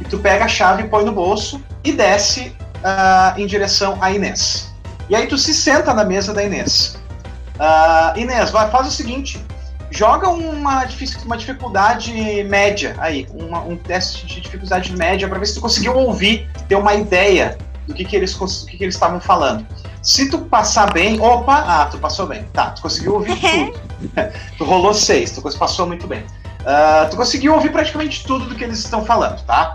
[0.00, 4.72] e tu pega a chave, põe no bolso e desce ah, em direção a Inês.
[5.08, 6.98] E aí tu se senta na mesa da Inês.
[7.58, 9.42] Ah, Inês, vai, faz o seguinte:
[9.90, 10.86] joga uma,
[11.24, 12.12] uma dificuldade
[12.44, 16.76] média aí, uma- um teste de dificuldade média para ver se tu conseguiu ouvir, ter
[16.76, 17.58] uma ideia
[17.88, 19.66] do que, que eles do que, que eles estavam falando.
[20.02, 22.44] Se tu passar bem, opa, ah, tu passou bem.
[22.52, 23.80] Tá, tu conseguiu ouvir tudo.
[24.56, 26.22] tu rolou seis, tu passou muito bem.
[26.64, 29.72] Ah, tu conseguiu ouvir praticamente tudo do que eles estão falando, tá?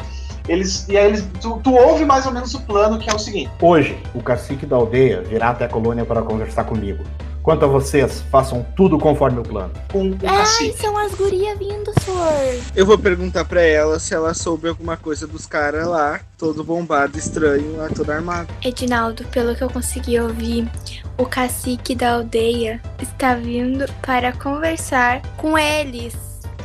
[0.48, 3.20] Eles, e aí eles, tu, tu ouve mais ou menos o plano, que é o
[3.20, 3.50] seguinte.
[3.62, 7.04] Hoje, o cacique da aldeia virá até a colônia para conversar comigo.
[7.44, 9.74] Quanto a vocês, façam tudo conforme o plano.
[9.92, 10.78] Com o Ai, cacique.
[10.82, 12.62] são as gurias vindo, senhor.
[12.74, 17.18] Eu vou perguntar pra ela se ela soube alguma coisa dos caras lá, todo bombado,
[17.18, 18.48] estranho, lá todo armado.
[18.64, 20.72] Edinaldo, pelo que eu consegui ouvir,
[21.18, 26.16] o cacique da aldeia está vindo para conversar com eles.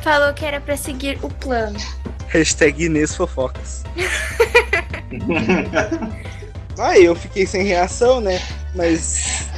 [0.01, 1.77] Falou que era para seguir o plano.
[2.29, 3.83] Hashtag Inês Fofocas.
[6.79, 8.41] Aí eu fiquei sem reação, né?
[8.73, 9.48] Mas.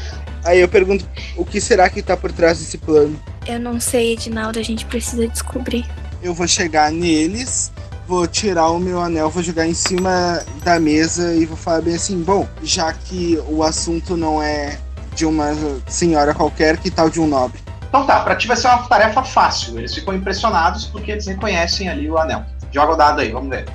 [0.44, 3.20] Aí eu pergunto, o que será que tá por trás desse plano?
[3.46, 5.86] Eu não sei, Edinaldo, a gente precisa descobrir.
[6.22, 7.72] Eu vou chegar neles,
[8.08, 11.96] vou tirar o meu anel, vou jogar em cima da mesa e vou falar bem
[11.96, 14.78] assim: bom, já que o assunto não é
[15.16, 15.54] de uma
[15.88, 17.60] senhora qualquer, que tal de um nobre?
[17.88, 19.78] Então tá, pra ti vai ser uma tarefa fácil.
[19.78, 22.46] Eles ficam impressionados porque eles reconhecem ali o anel.
[22.72, 23.66] Joga o dado aí, vamos ver.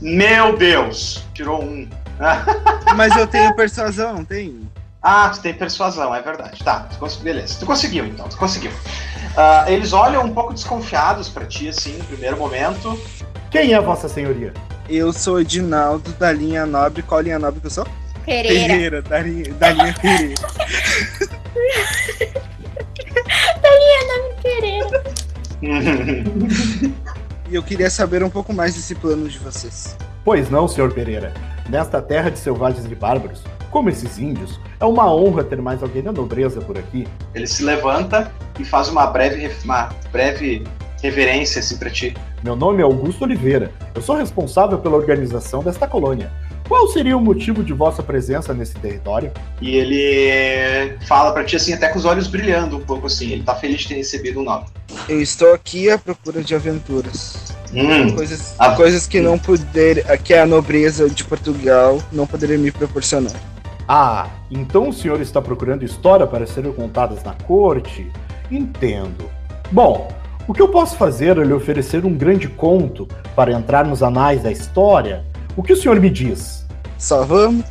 [0.00, 1.24] Meu Deus!
[1.34, 1.86] Tirou um.
[2.96, 4.69] Mas eu tenho persuasão, não tenho?
[5.02, 6.62] Ah, tu tem persuasão, é verdade.
[6.62, 7.56] Tá, tu cons- beleza.
[7.58, 8.70] Tu conseguiu então, tu conseguiu.
[9.36, 13.00] Ah, eles olham um pouco desconfiados pra ti, assim, no primeiro momento.
[13.50, 14.52] Quem é Vossa Senhoria?
[14.88, 17.02] Eu sou Edinaldo da linha nobre.
[17.02, 17.86] Qual linha nobre que eu sou?
[18.26, 18.68] Pereira.
[18.68, 20.34] Pereira, da linha, da linha Pereira.
[24.42, 25.02] Pereira.
[27.50, 29.96] E eu queria saber um pouco mais desse plano de vocês.
[30.24, 31.32] Pois não, senhor Pereira.
[31.68, 36.02] Nesta terra de selvagens e bárbaros, como esses índios, é uma honra ter mais alguém
[36.02, 37.06] da nobreza por aqui.
[37.34, 40.64] Ele se levanta e faz uma breve, uma breve
[41.02, 42.14] reverência assim pra ti.
[42.42, 43.70] Meu nome é Augusto Oliveira.
[43.94, 46.30] Eu sou responsável pela organização desta colônia.
[46.68, 49.32] Qual seria o motivo de vossa presença nesse território?
[49.60, 53.30] E ele fala pra ti assim, até com os olhos brilhando um pouco assim.
[53.32, 54.66] Ele tá feliz de ter recebido o nome.
[55.08, 57.52] Eu estou aqui à procura de aventuras.
[57.74, 58.70] Hum, Coisas, Ah.
[58.74, 63.32] coisas que não puder, que a nobreza de Portugal não poderia me proporcionar.
[63.92, 68.08] Ah, então o senhor está procurando história para serem contadas na corte?
[68.48, 69.28] Entendo.
[69.72, 70.08] Bom,
[70.46, 74.44] o que eu posso fazer é lhe oferecer um grande conto para entrar nos anais
[74.44, 75.24] da história?
[75.56, 76.64] O que o senhor me diz?
[76.98, 77.64] Só vamos?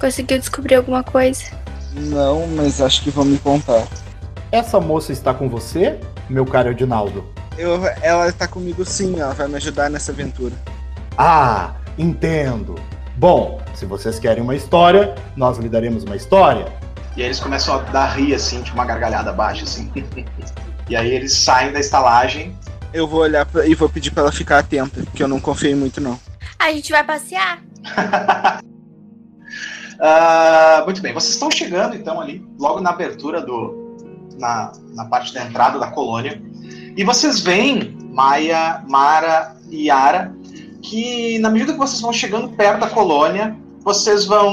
[0.00, 1.44] Conseguiu descobrir alguma coisa?
[1.92, 3.86] Não, mas acho que vão me contar.
[4.50, 7.22] Essa moça está com você, meu caro Edinaldo?
[7.58, 10.54] Eu, ela tá comigo sim, ela vai me ajudar nessa aventura.
[11.18, 12.76] Ah, entendo.
[13.22, 16.66] Bom, se vocês querem uma história, nós lhe daremos uma história.
[17.16, 19.92] E aí eles começam a dar rir assim, tipo uma gargalhada baixa assim.
[20.90, 22.52] e aí eles saem da estalagem.
[22.92, 25.72] Eu vou olhar pra, e vou pedir pra ela ficar atenta, porque eu não confiei
[25.72, 26.18] muito não.
[26.58, 27.62] A gente vai passear.
[30.04, 33.94] Ah, muito bem, vocês estão chegando então ali, logo na abertura do.
[34.36, 36.42] Na, na parte da entrada da colônia.
[36.96, 40.34] E vocês veem Maia, Mara e Yara
[40.82, 44.52] que na medida que vocês vão chegando perto da colônia, vocês vão.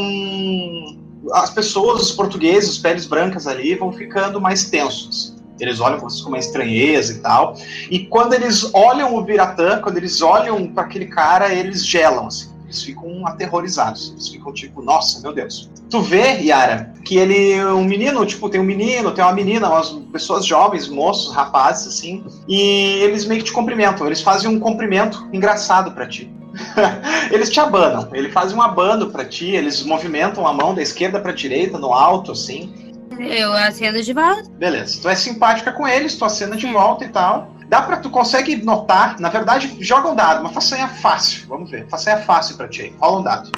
[1.34, 5.36] As pessoas, os portugueses, os peles brancas ali, vão ficando mais tensos.
[5.60, 7.56] Eles olham vocês com uma estranheza e tal.
[7.92, 12.49] E quando eles olham o Biratã, quando eles olham para aquele cara, eles gelam, assim.
[12.70, 14.12] Eles ficam aterrorizados.
[14.12, 15.70] Eles ficam tipo, nossa, meu Deus.
[15.90, 19.90] Tu vê, Yara, que ele, um menino, tipo, tem um menino, tem uma menina, umas
[20.12, 24.06] pessoas jovens, moços, rapazes, assim, e eles meio que te cumprimentam.
[24.06, 26.32] Eles fazem um cumprimento engraçado pra ti.
[27.32, 31.20] eles te abanam, eles fazem um abano pra ti, eles movimentam a mão da esquerda
[31.20, 32.72] pra direita, no alto, assim.
[33.20, 34.48] Eu acendo de volta.
[34.52, 35.02] Beleza.
[35.02, 37.52] Tu é simpática com eles, tu acena de volta e tal.
[37.70, 41.48] Dá pra tu consegue notar, na verdade, joga um dado, uma façanha fácil.
[41.48, 41.88] Vamos ver.
[41.88, 42.82] Façanha fácil pra ti.
[42.82, 42.94] aí.
[43.00, 43.52] Rola um dado.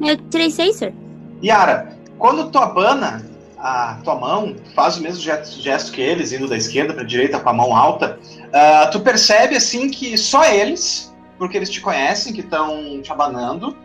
[0.00, 0.94] Eu tirei seis, senhor.
[1.42, 6.46] Yara, quando tu abana a tua mão, faz o mesmo gesto, gesto que eles, indo
[6.46, 8.20] da esquerda pra direita com a mão alta,
[8.52, 13.76] ah, tu percebe assim que só eles, porque eles te conhecem, que estão te abanando,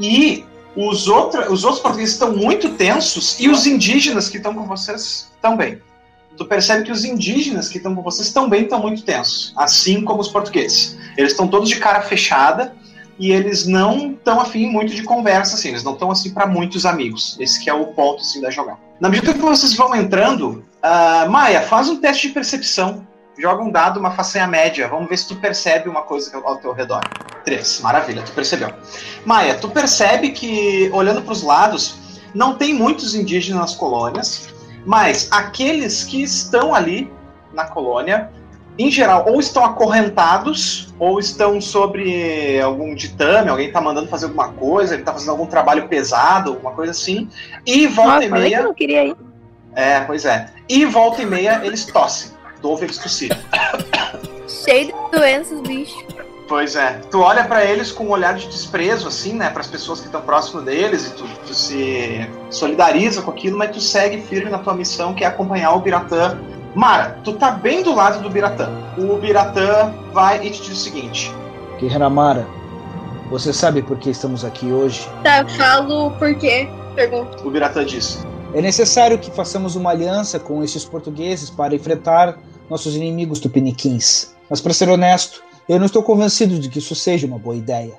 [0.00, 4.64] e os, outra, os outros portugueses estão muito tensos, e os indígenas que estão com
[4.64, 5.80] vocês também.
[6.36, 10.20] Tu percebe que os indígenas que estão com vocês também estão muito tensos, assim como
[10.20, 10.96] os portugueses.
[11.16, 12.74] Eles estão todos de cara fechada,
[13.18, 16.84] e eles não estão afim muito de conversa, assim, eles não estão assim para muitos
[16.84, 17.36] amigos.
[17.40, 18.78] Esse que é o ponto assim da jogada.
[19.00, 23.06] Na medida que vocês vão entrando, ah, Maia, faz um teste de percepção.
[23.38, 24.88] Joga um dado, uma façanha média.
[24.88, 27.00] Vamos ver se tu percebe uma coisa ao teu redor.
[27.44, 28.70] Três, maravilha, tu percebeu.
[29.24, 31.96] Maia, tu percebe que, olhando para os lados,
[32.34, 34.48] não tem muitos indígenas nas colônias,
[34.86, 37.12] mas aqueles que estão ali
[37.52, 38.30] na colônia
[38.78, 44.48] em geral, ou estão acorrentados, ou estão sobre algum ditame, alguém está mandando fazer alguma
[44.52, 47.28] coisa, ele está fazendo algum trabalho pesado, alguma coisa assim.
[47.64, 48.60] E volta Nossa, e falei que meia.
[48.60, 49.16] eu não queria ir.
[49.74, 50.50] É, pois é.
[50.68, 52.32] E volta e meia eles tossem.
[52.60, 53.38] Tu ouve eles tossirem.
[54.46, 55.96] Cheio de doenças, bicho.
[56.48, 57.00] Pois é.
[57.10, 59.50] Tu olha pra eles com um olhar de desprezo, assim, né?
[59.50, 63.70] Para as pessoas que estão próximo deles e tu, tu se solidariza com aquilo, mas
[63.70, 66.38] tu segue firme na tua missão, que é acompanhar o Biratã.
[66.74, 68.70] Mara, tu tá bem do lado do Biratã.
[68.96, 71.34] O Biratã vai e te diz o seguinte:
[71.80, 72.46] Guerreira Mara,
[73.30, 75.08] você sabe por que estamos aqui hoje?
[75.24, 76.68] Tá, eu falo por quê?
[76.94, 77.38] Pergunta.
[77.44, 78.24] O Biratã diz:
[78.54, 82.38] É necessário que façamos uma aliança com estes portugueses para enfrentar
[82.70, 84.34] nossos inimigos tupiniquins.
[84.48, 87.98] Mas, para ser honesto, eu não estou convencido de que isso seja uma boa ideia.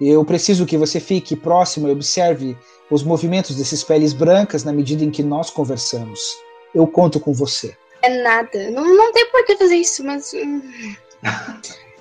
[0.00, 2.56] Eu preciso que você fique próximo e observe
[2.90, 6.20] os movimentos desses peles brancas na medida em que nós conversamos.
[6.74, 7.76] Eu conto com você.
[8.02, 8.70] É nada.
[8.70, 10.32] Não, não tem por que fazer isso, mas.
[10.34, 10.60] hum,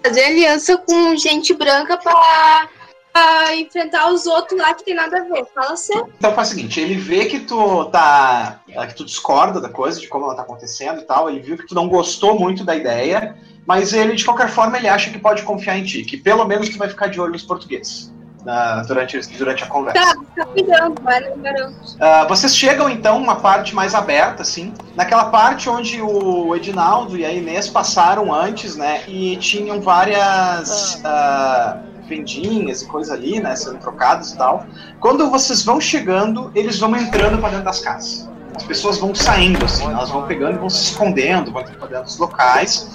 [0.03, 2.67] Fazer aliança com gente branca pra,
[3.13, 5.45] pra enfrentar os outros lá que tem nada a ver.
[5.53, 6.11] Fala sério.
[6.17, 8.61] Então faz o seguinte, ele vê que tu tá.
[8.87, 11.29] que tu discorda da coisa, de como ela tá acontecendo e tal.
[11.29, 13.37] Ele viu que tu não gostou muito da ideia,
[13.71, 16.67] mas ele, de qualquer forma, ele acha que pode confiar em ti, que pelo menos
[16.67, 18.11] tu vai ficar de olho nos portugueses.
[18.43, 20.01] na- durante, durante a conversa.
[20.03, 21.75] Tá, tá cuidando, garanto.
[21.99, 27.23] Ah, vocês chegam então uma parte mais aberta, assim, naquela parte onde o Edinaldo e
[27.23, 29.03] a Inês passaram antes, né?
[29.07, 31.77] E tinham várias ah,
[32.09, 33.55] vendinhas e coisa ali, né?
[33.55, 34.65] Sendo trocadas e tal.
[34.99, 38.27] Quando vocês vão chegando, eles vão entrando para dentro das casas.
[38.55, 42.03] As pessoas vão saindo, assim, elas vão pegando e vão se escondendo, vão para dentro
[42.05, 42.89] dos locais.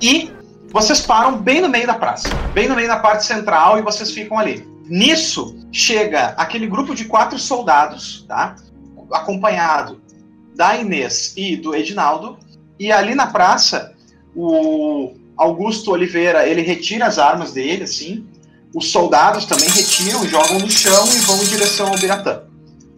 [0.00, 0.30] E
[0.70, 4.10] vocês param bem no meio da praça, bem no meio da parte central, e vocês
[4.10, 4.66] ficam ali.
[4.86, 8.56] Nisso, chega aquele grupo de quatro soldados, tá?
[9.12, 10.00] Acompanhado
[10.54, 12.38] da Inês e do Edinaldo.
[12.78, 13.94] E ali na praça,
[14.34, 18.26] o Augusto Oliveira, ele retira as armas dele, assim.
[18.74, 22.42] Os soldados também retiram, jogam no chão e vão em direção ao Biratã.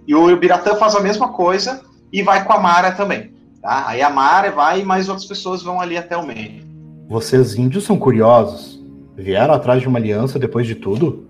[0.06, 1.82] E o Biratã faz a mesma coisa
[2.12, 3.34] e vai com a Mara também.
[3.60, 3.84] Tá?
[3.86, 6.65] Aí a Mara vai e mais outras pessoas vão ali até o meio.
[7.08, 8.82] Vocês índios são curiosos.
[9.16, 11.26] Vieram atrás de uma aliança depois de tudo?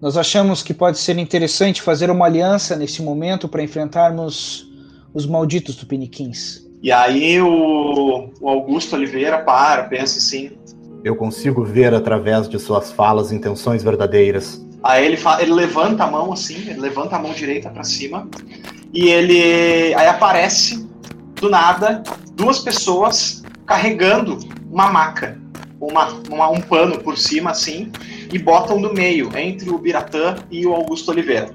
[0.00, 4.70] Nós achamos que pode ser interessante fazer uma aliança nesse momento para enfrentarmos
[5.12, 6.64] os malditos tupiniquins.
[6.80, 10.52] E aí o, o Augusto Oliveira para, pensa assim.
[11.02, 14.64] Eu consigo ver através de suas falas intenções verdadeiras.
[14.82, 18.28] Aí ele, fa- ele levanta a mão assim, ele levanta a mão direita para cima
[18.94, 20.86] e ele aí aparece
[21.40, 22.02] do nada
[22.36, 24.38] duas pessoas carregando
[24.72, 25.38] uma maca,
[25.78, 27.92] uma, uma- um pano por cima assim
[28.32, 31.50] e botam no meio entre o Biratã e o Augusto Oliveira.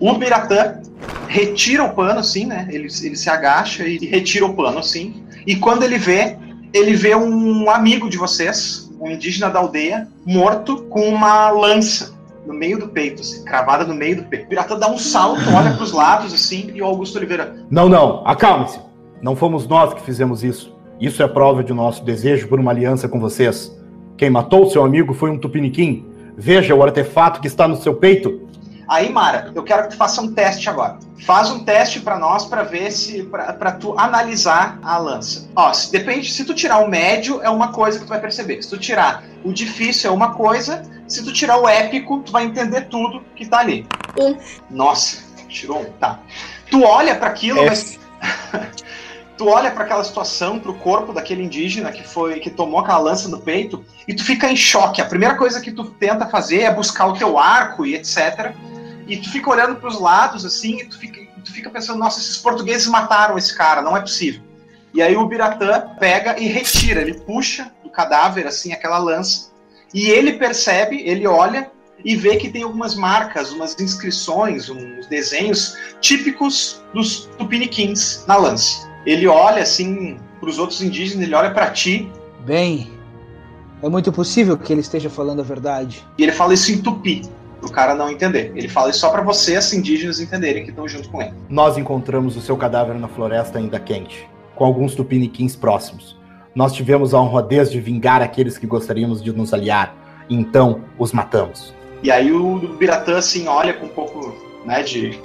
[0.00, 0.80] O Biratã
[1.26, 2.68] retira o pano assim, né?
[2.70, 5.24] Ele, ele se agacha e retira o pano assim.
[5.44, 6.36] E quando ele vê,
[6.72, 12.16] ele vê um amigo de vocês, um indígena da aldeia, morto com uma lança
[12.46, 14.46] no meio do peito, assim, cravada no meio do peito.
[14.46, 17.56] O pirata dá um salto, olha pros lados, assim, e o Augusto Oliveira.
[17.68, 18.78] Não, não, acalme-se.
[19.20, 20.77] Não fomos nós que fizemos isso.
[21.00, 23.72] Isso é prova de nosso desejo por uma aliança com vocês.
[24.16, 26.04] Quem matou seu amigo foi um tupiniquim.
[26.36, 28.48] Veja o artefato que está no seu peito.
[28.88, 30.98] Aí, Mara, eu quero que tu faça um teste agora.
[31.26, 33.22] Faz um teste pra nós pra ver se.
[33.24, 35.46] Pra, pra tu analisar a lança.
[35.54, 36.32] Ó, se, depende.
[36.32, 38.62] Se tu tirar o médio, é uma coisa que tu vai perceber.
[38.62, 40.82] Se tu tirar o difícil, é uma coisa.
[41.06, 43.86] Se tu tirar o épico, tu vai entender tudo que tá ali.
[44.18, 44.36] Um.
[44.70, 45.84] Nossa, tirou um.
[46.00, 46.20] Tá.
[46.70, 48.00] Tu olha pra aquilo, mas.
[49.38, 53.28] Tu olha pra aquela situação, pro corpo daquele indígena que foi que tomou aquela lança
[53.28, 55.00] no peito e tu fica em choque.
[55.00, 58.52] A primeira coisa que tu tenta fazer é buscar o teu arco e etc.
[59.06, 62.36] E tu fica olhando pros lados assim e tu fica, tu fica pensando, nossa, esses
[62.36, 64.42] portugueses mataram esse cara, não é possível.
[64.92, 69.52] E aí o Biratã pega e retira, ele puxa do cadáver assim aquela lança
[69.94, 71.70] e ele percebe, ele olha
[72.04, 78.87] e vê que tem algumas marcas, umas inscrições, uns desenhos típicos dos tupiniquins na lança.
[79.06, 82.10] Ele olha assim para os outros indígenas, ele olha para ti
[82.44, 82.90] Bem,
[83.82, 86.04] é muito possível que ele esteja falando a verdade.
[86.16, 87.22] e ele fala isso em tupi,
[87.60, 88.52] pro cara não entender.
[88.54, 91.34] Ele fala isso só para vocês indígenas entenderem que estão junto com ele.
[91.48, 96.16] Nós encontramos o seu cadáver na floresta ainda quente, com alguns tupiniquins próximos.
[96.54, 99.94] Nós tivemos a honradez de vingar aqueles que gostaríamos de nos aliar.
[100.30, 101.74] Então os matamos.
[102.02, 104.34] E aí o Biratã assim olha com um pouco,
[104.64, 105.20] né, de,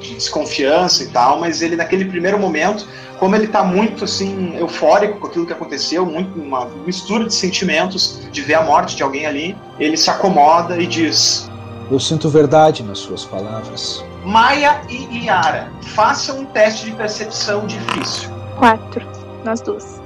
[0.00, 2.86] de desconfiança e tal, mas ele naquele primeiro momento,
[3.18, 8.28] como ele tá muito assim eufórico com aquilo que aconteceu, muito uma mistura de sentimentos
[8.30, 11.50] de ver a morte de alguém ali, ele se acomoda e diz:
[11.90, 14.04] Eu sinto verdade nas suas palavras.
[14.24, 18.30] Maia e Yara, façam um teste de percepção difícil.
[18.58, 19.06] Quatro.
[19.44, 20.00] Nós duas.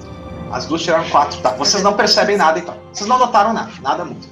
[0.52, 1.50] As duas tiraram quatro, tá?
[1.50, 2.76] Vocês não percebem nada então.
[2.92, 4.28] Vocês não notaram nada, nada muito.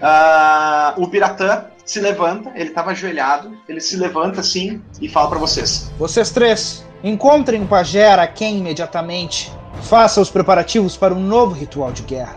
[0.00, 5.38] Ah, o Biratã se levanta, ele estava ajoelhado, ele se levanta assim e fala para
[5.38, 9.52] vocês: Vocês três, encontrem o pajé Araquém imediatamente.
[9.82, 12.36] Faça os preparativos para um novo ritual de guerra.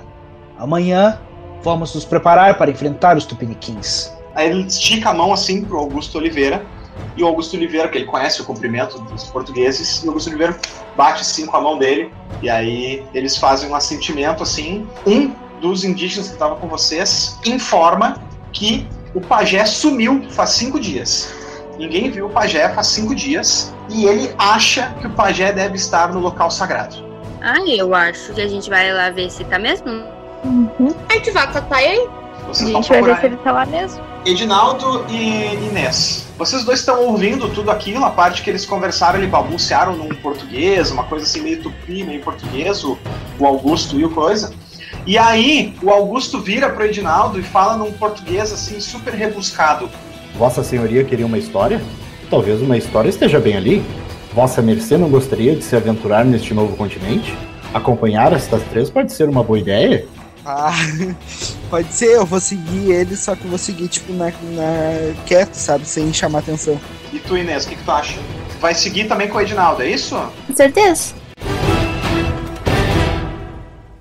[0.58, 1.20] Amanhã,
[1.64, 4.12] vamos nos preparar para enfrentar os tupiniquins.
[4.36, 6.64] Aí ele estica a mão assim pro Augusto Oliveira.
[7.16, 10.60] E o Augusto Oliveira, que ele conhece o cumprimento dos portugueses, e o Augusto Oliveira
[10.98, 12.12] bate assim com a mão dele.
[12.42, 14.86] E aí eles fazem um assentimento assim.
[15.08, 18.22] Um dos indígenas que estava com vocês informa
[18.52, 21.34] que o pajé sumiu faz cinco dias.
[21.78, 23.74] Ninguém viu o pajé faz cinco dias.
[23.90, 26.96] E ele acha que o pajé deve estar no local sagrado.
[27.42, 29.90] Ah, eu acho que a gente vai lá ver se tá mesmo.
[31.10, 32.08] A gente vai catar ele?
[32.08, 34.04] A Vocês vão gente vai ver se ele tá lá mesmo.
[34.26, 39.30] Edinaldo e Inês, vocês dois estão ouvindo tudo aquilo, a parte que eles conversaram, eles
[39.30, 42.98] balbuciaram num português, uma coisa assim meio tupi, meio português, o,
[43.40, 44.54] o Augusto e o coisa.
[45.10, 49.90] E aí, o Augusto vira pro Edinaldo e fala num português assim super rebuscado.
[50.36, 51.82] Vossa Senhoria queria uma história?
[52.30, 53.84] Talvez uma história esteja bem ali.
[54.36, 57.36] Vossa Mercê não gostaria de se aventurar neste novo continente?
[57.74, 60.06] Acompanhar estas três pode ser uma boa ideia?
[60.46, 60.76] Ah,
[61.72, 65.24] pode ser, eu vou seguir ele, só que eu vou seguir, tipo, na, na...
[65.26, 65.88] quieto, sabe?
[65.88, 66.80] Sem chamar atenção.
[67.12, 68.20] E tu, Inês, o que, que tu acha?
[68.62, 70.16] Vai seguir também com o Edinaldo, é isso?
[70.46, 71.16] Com certeza.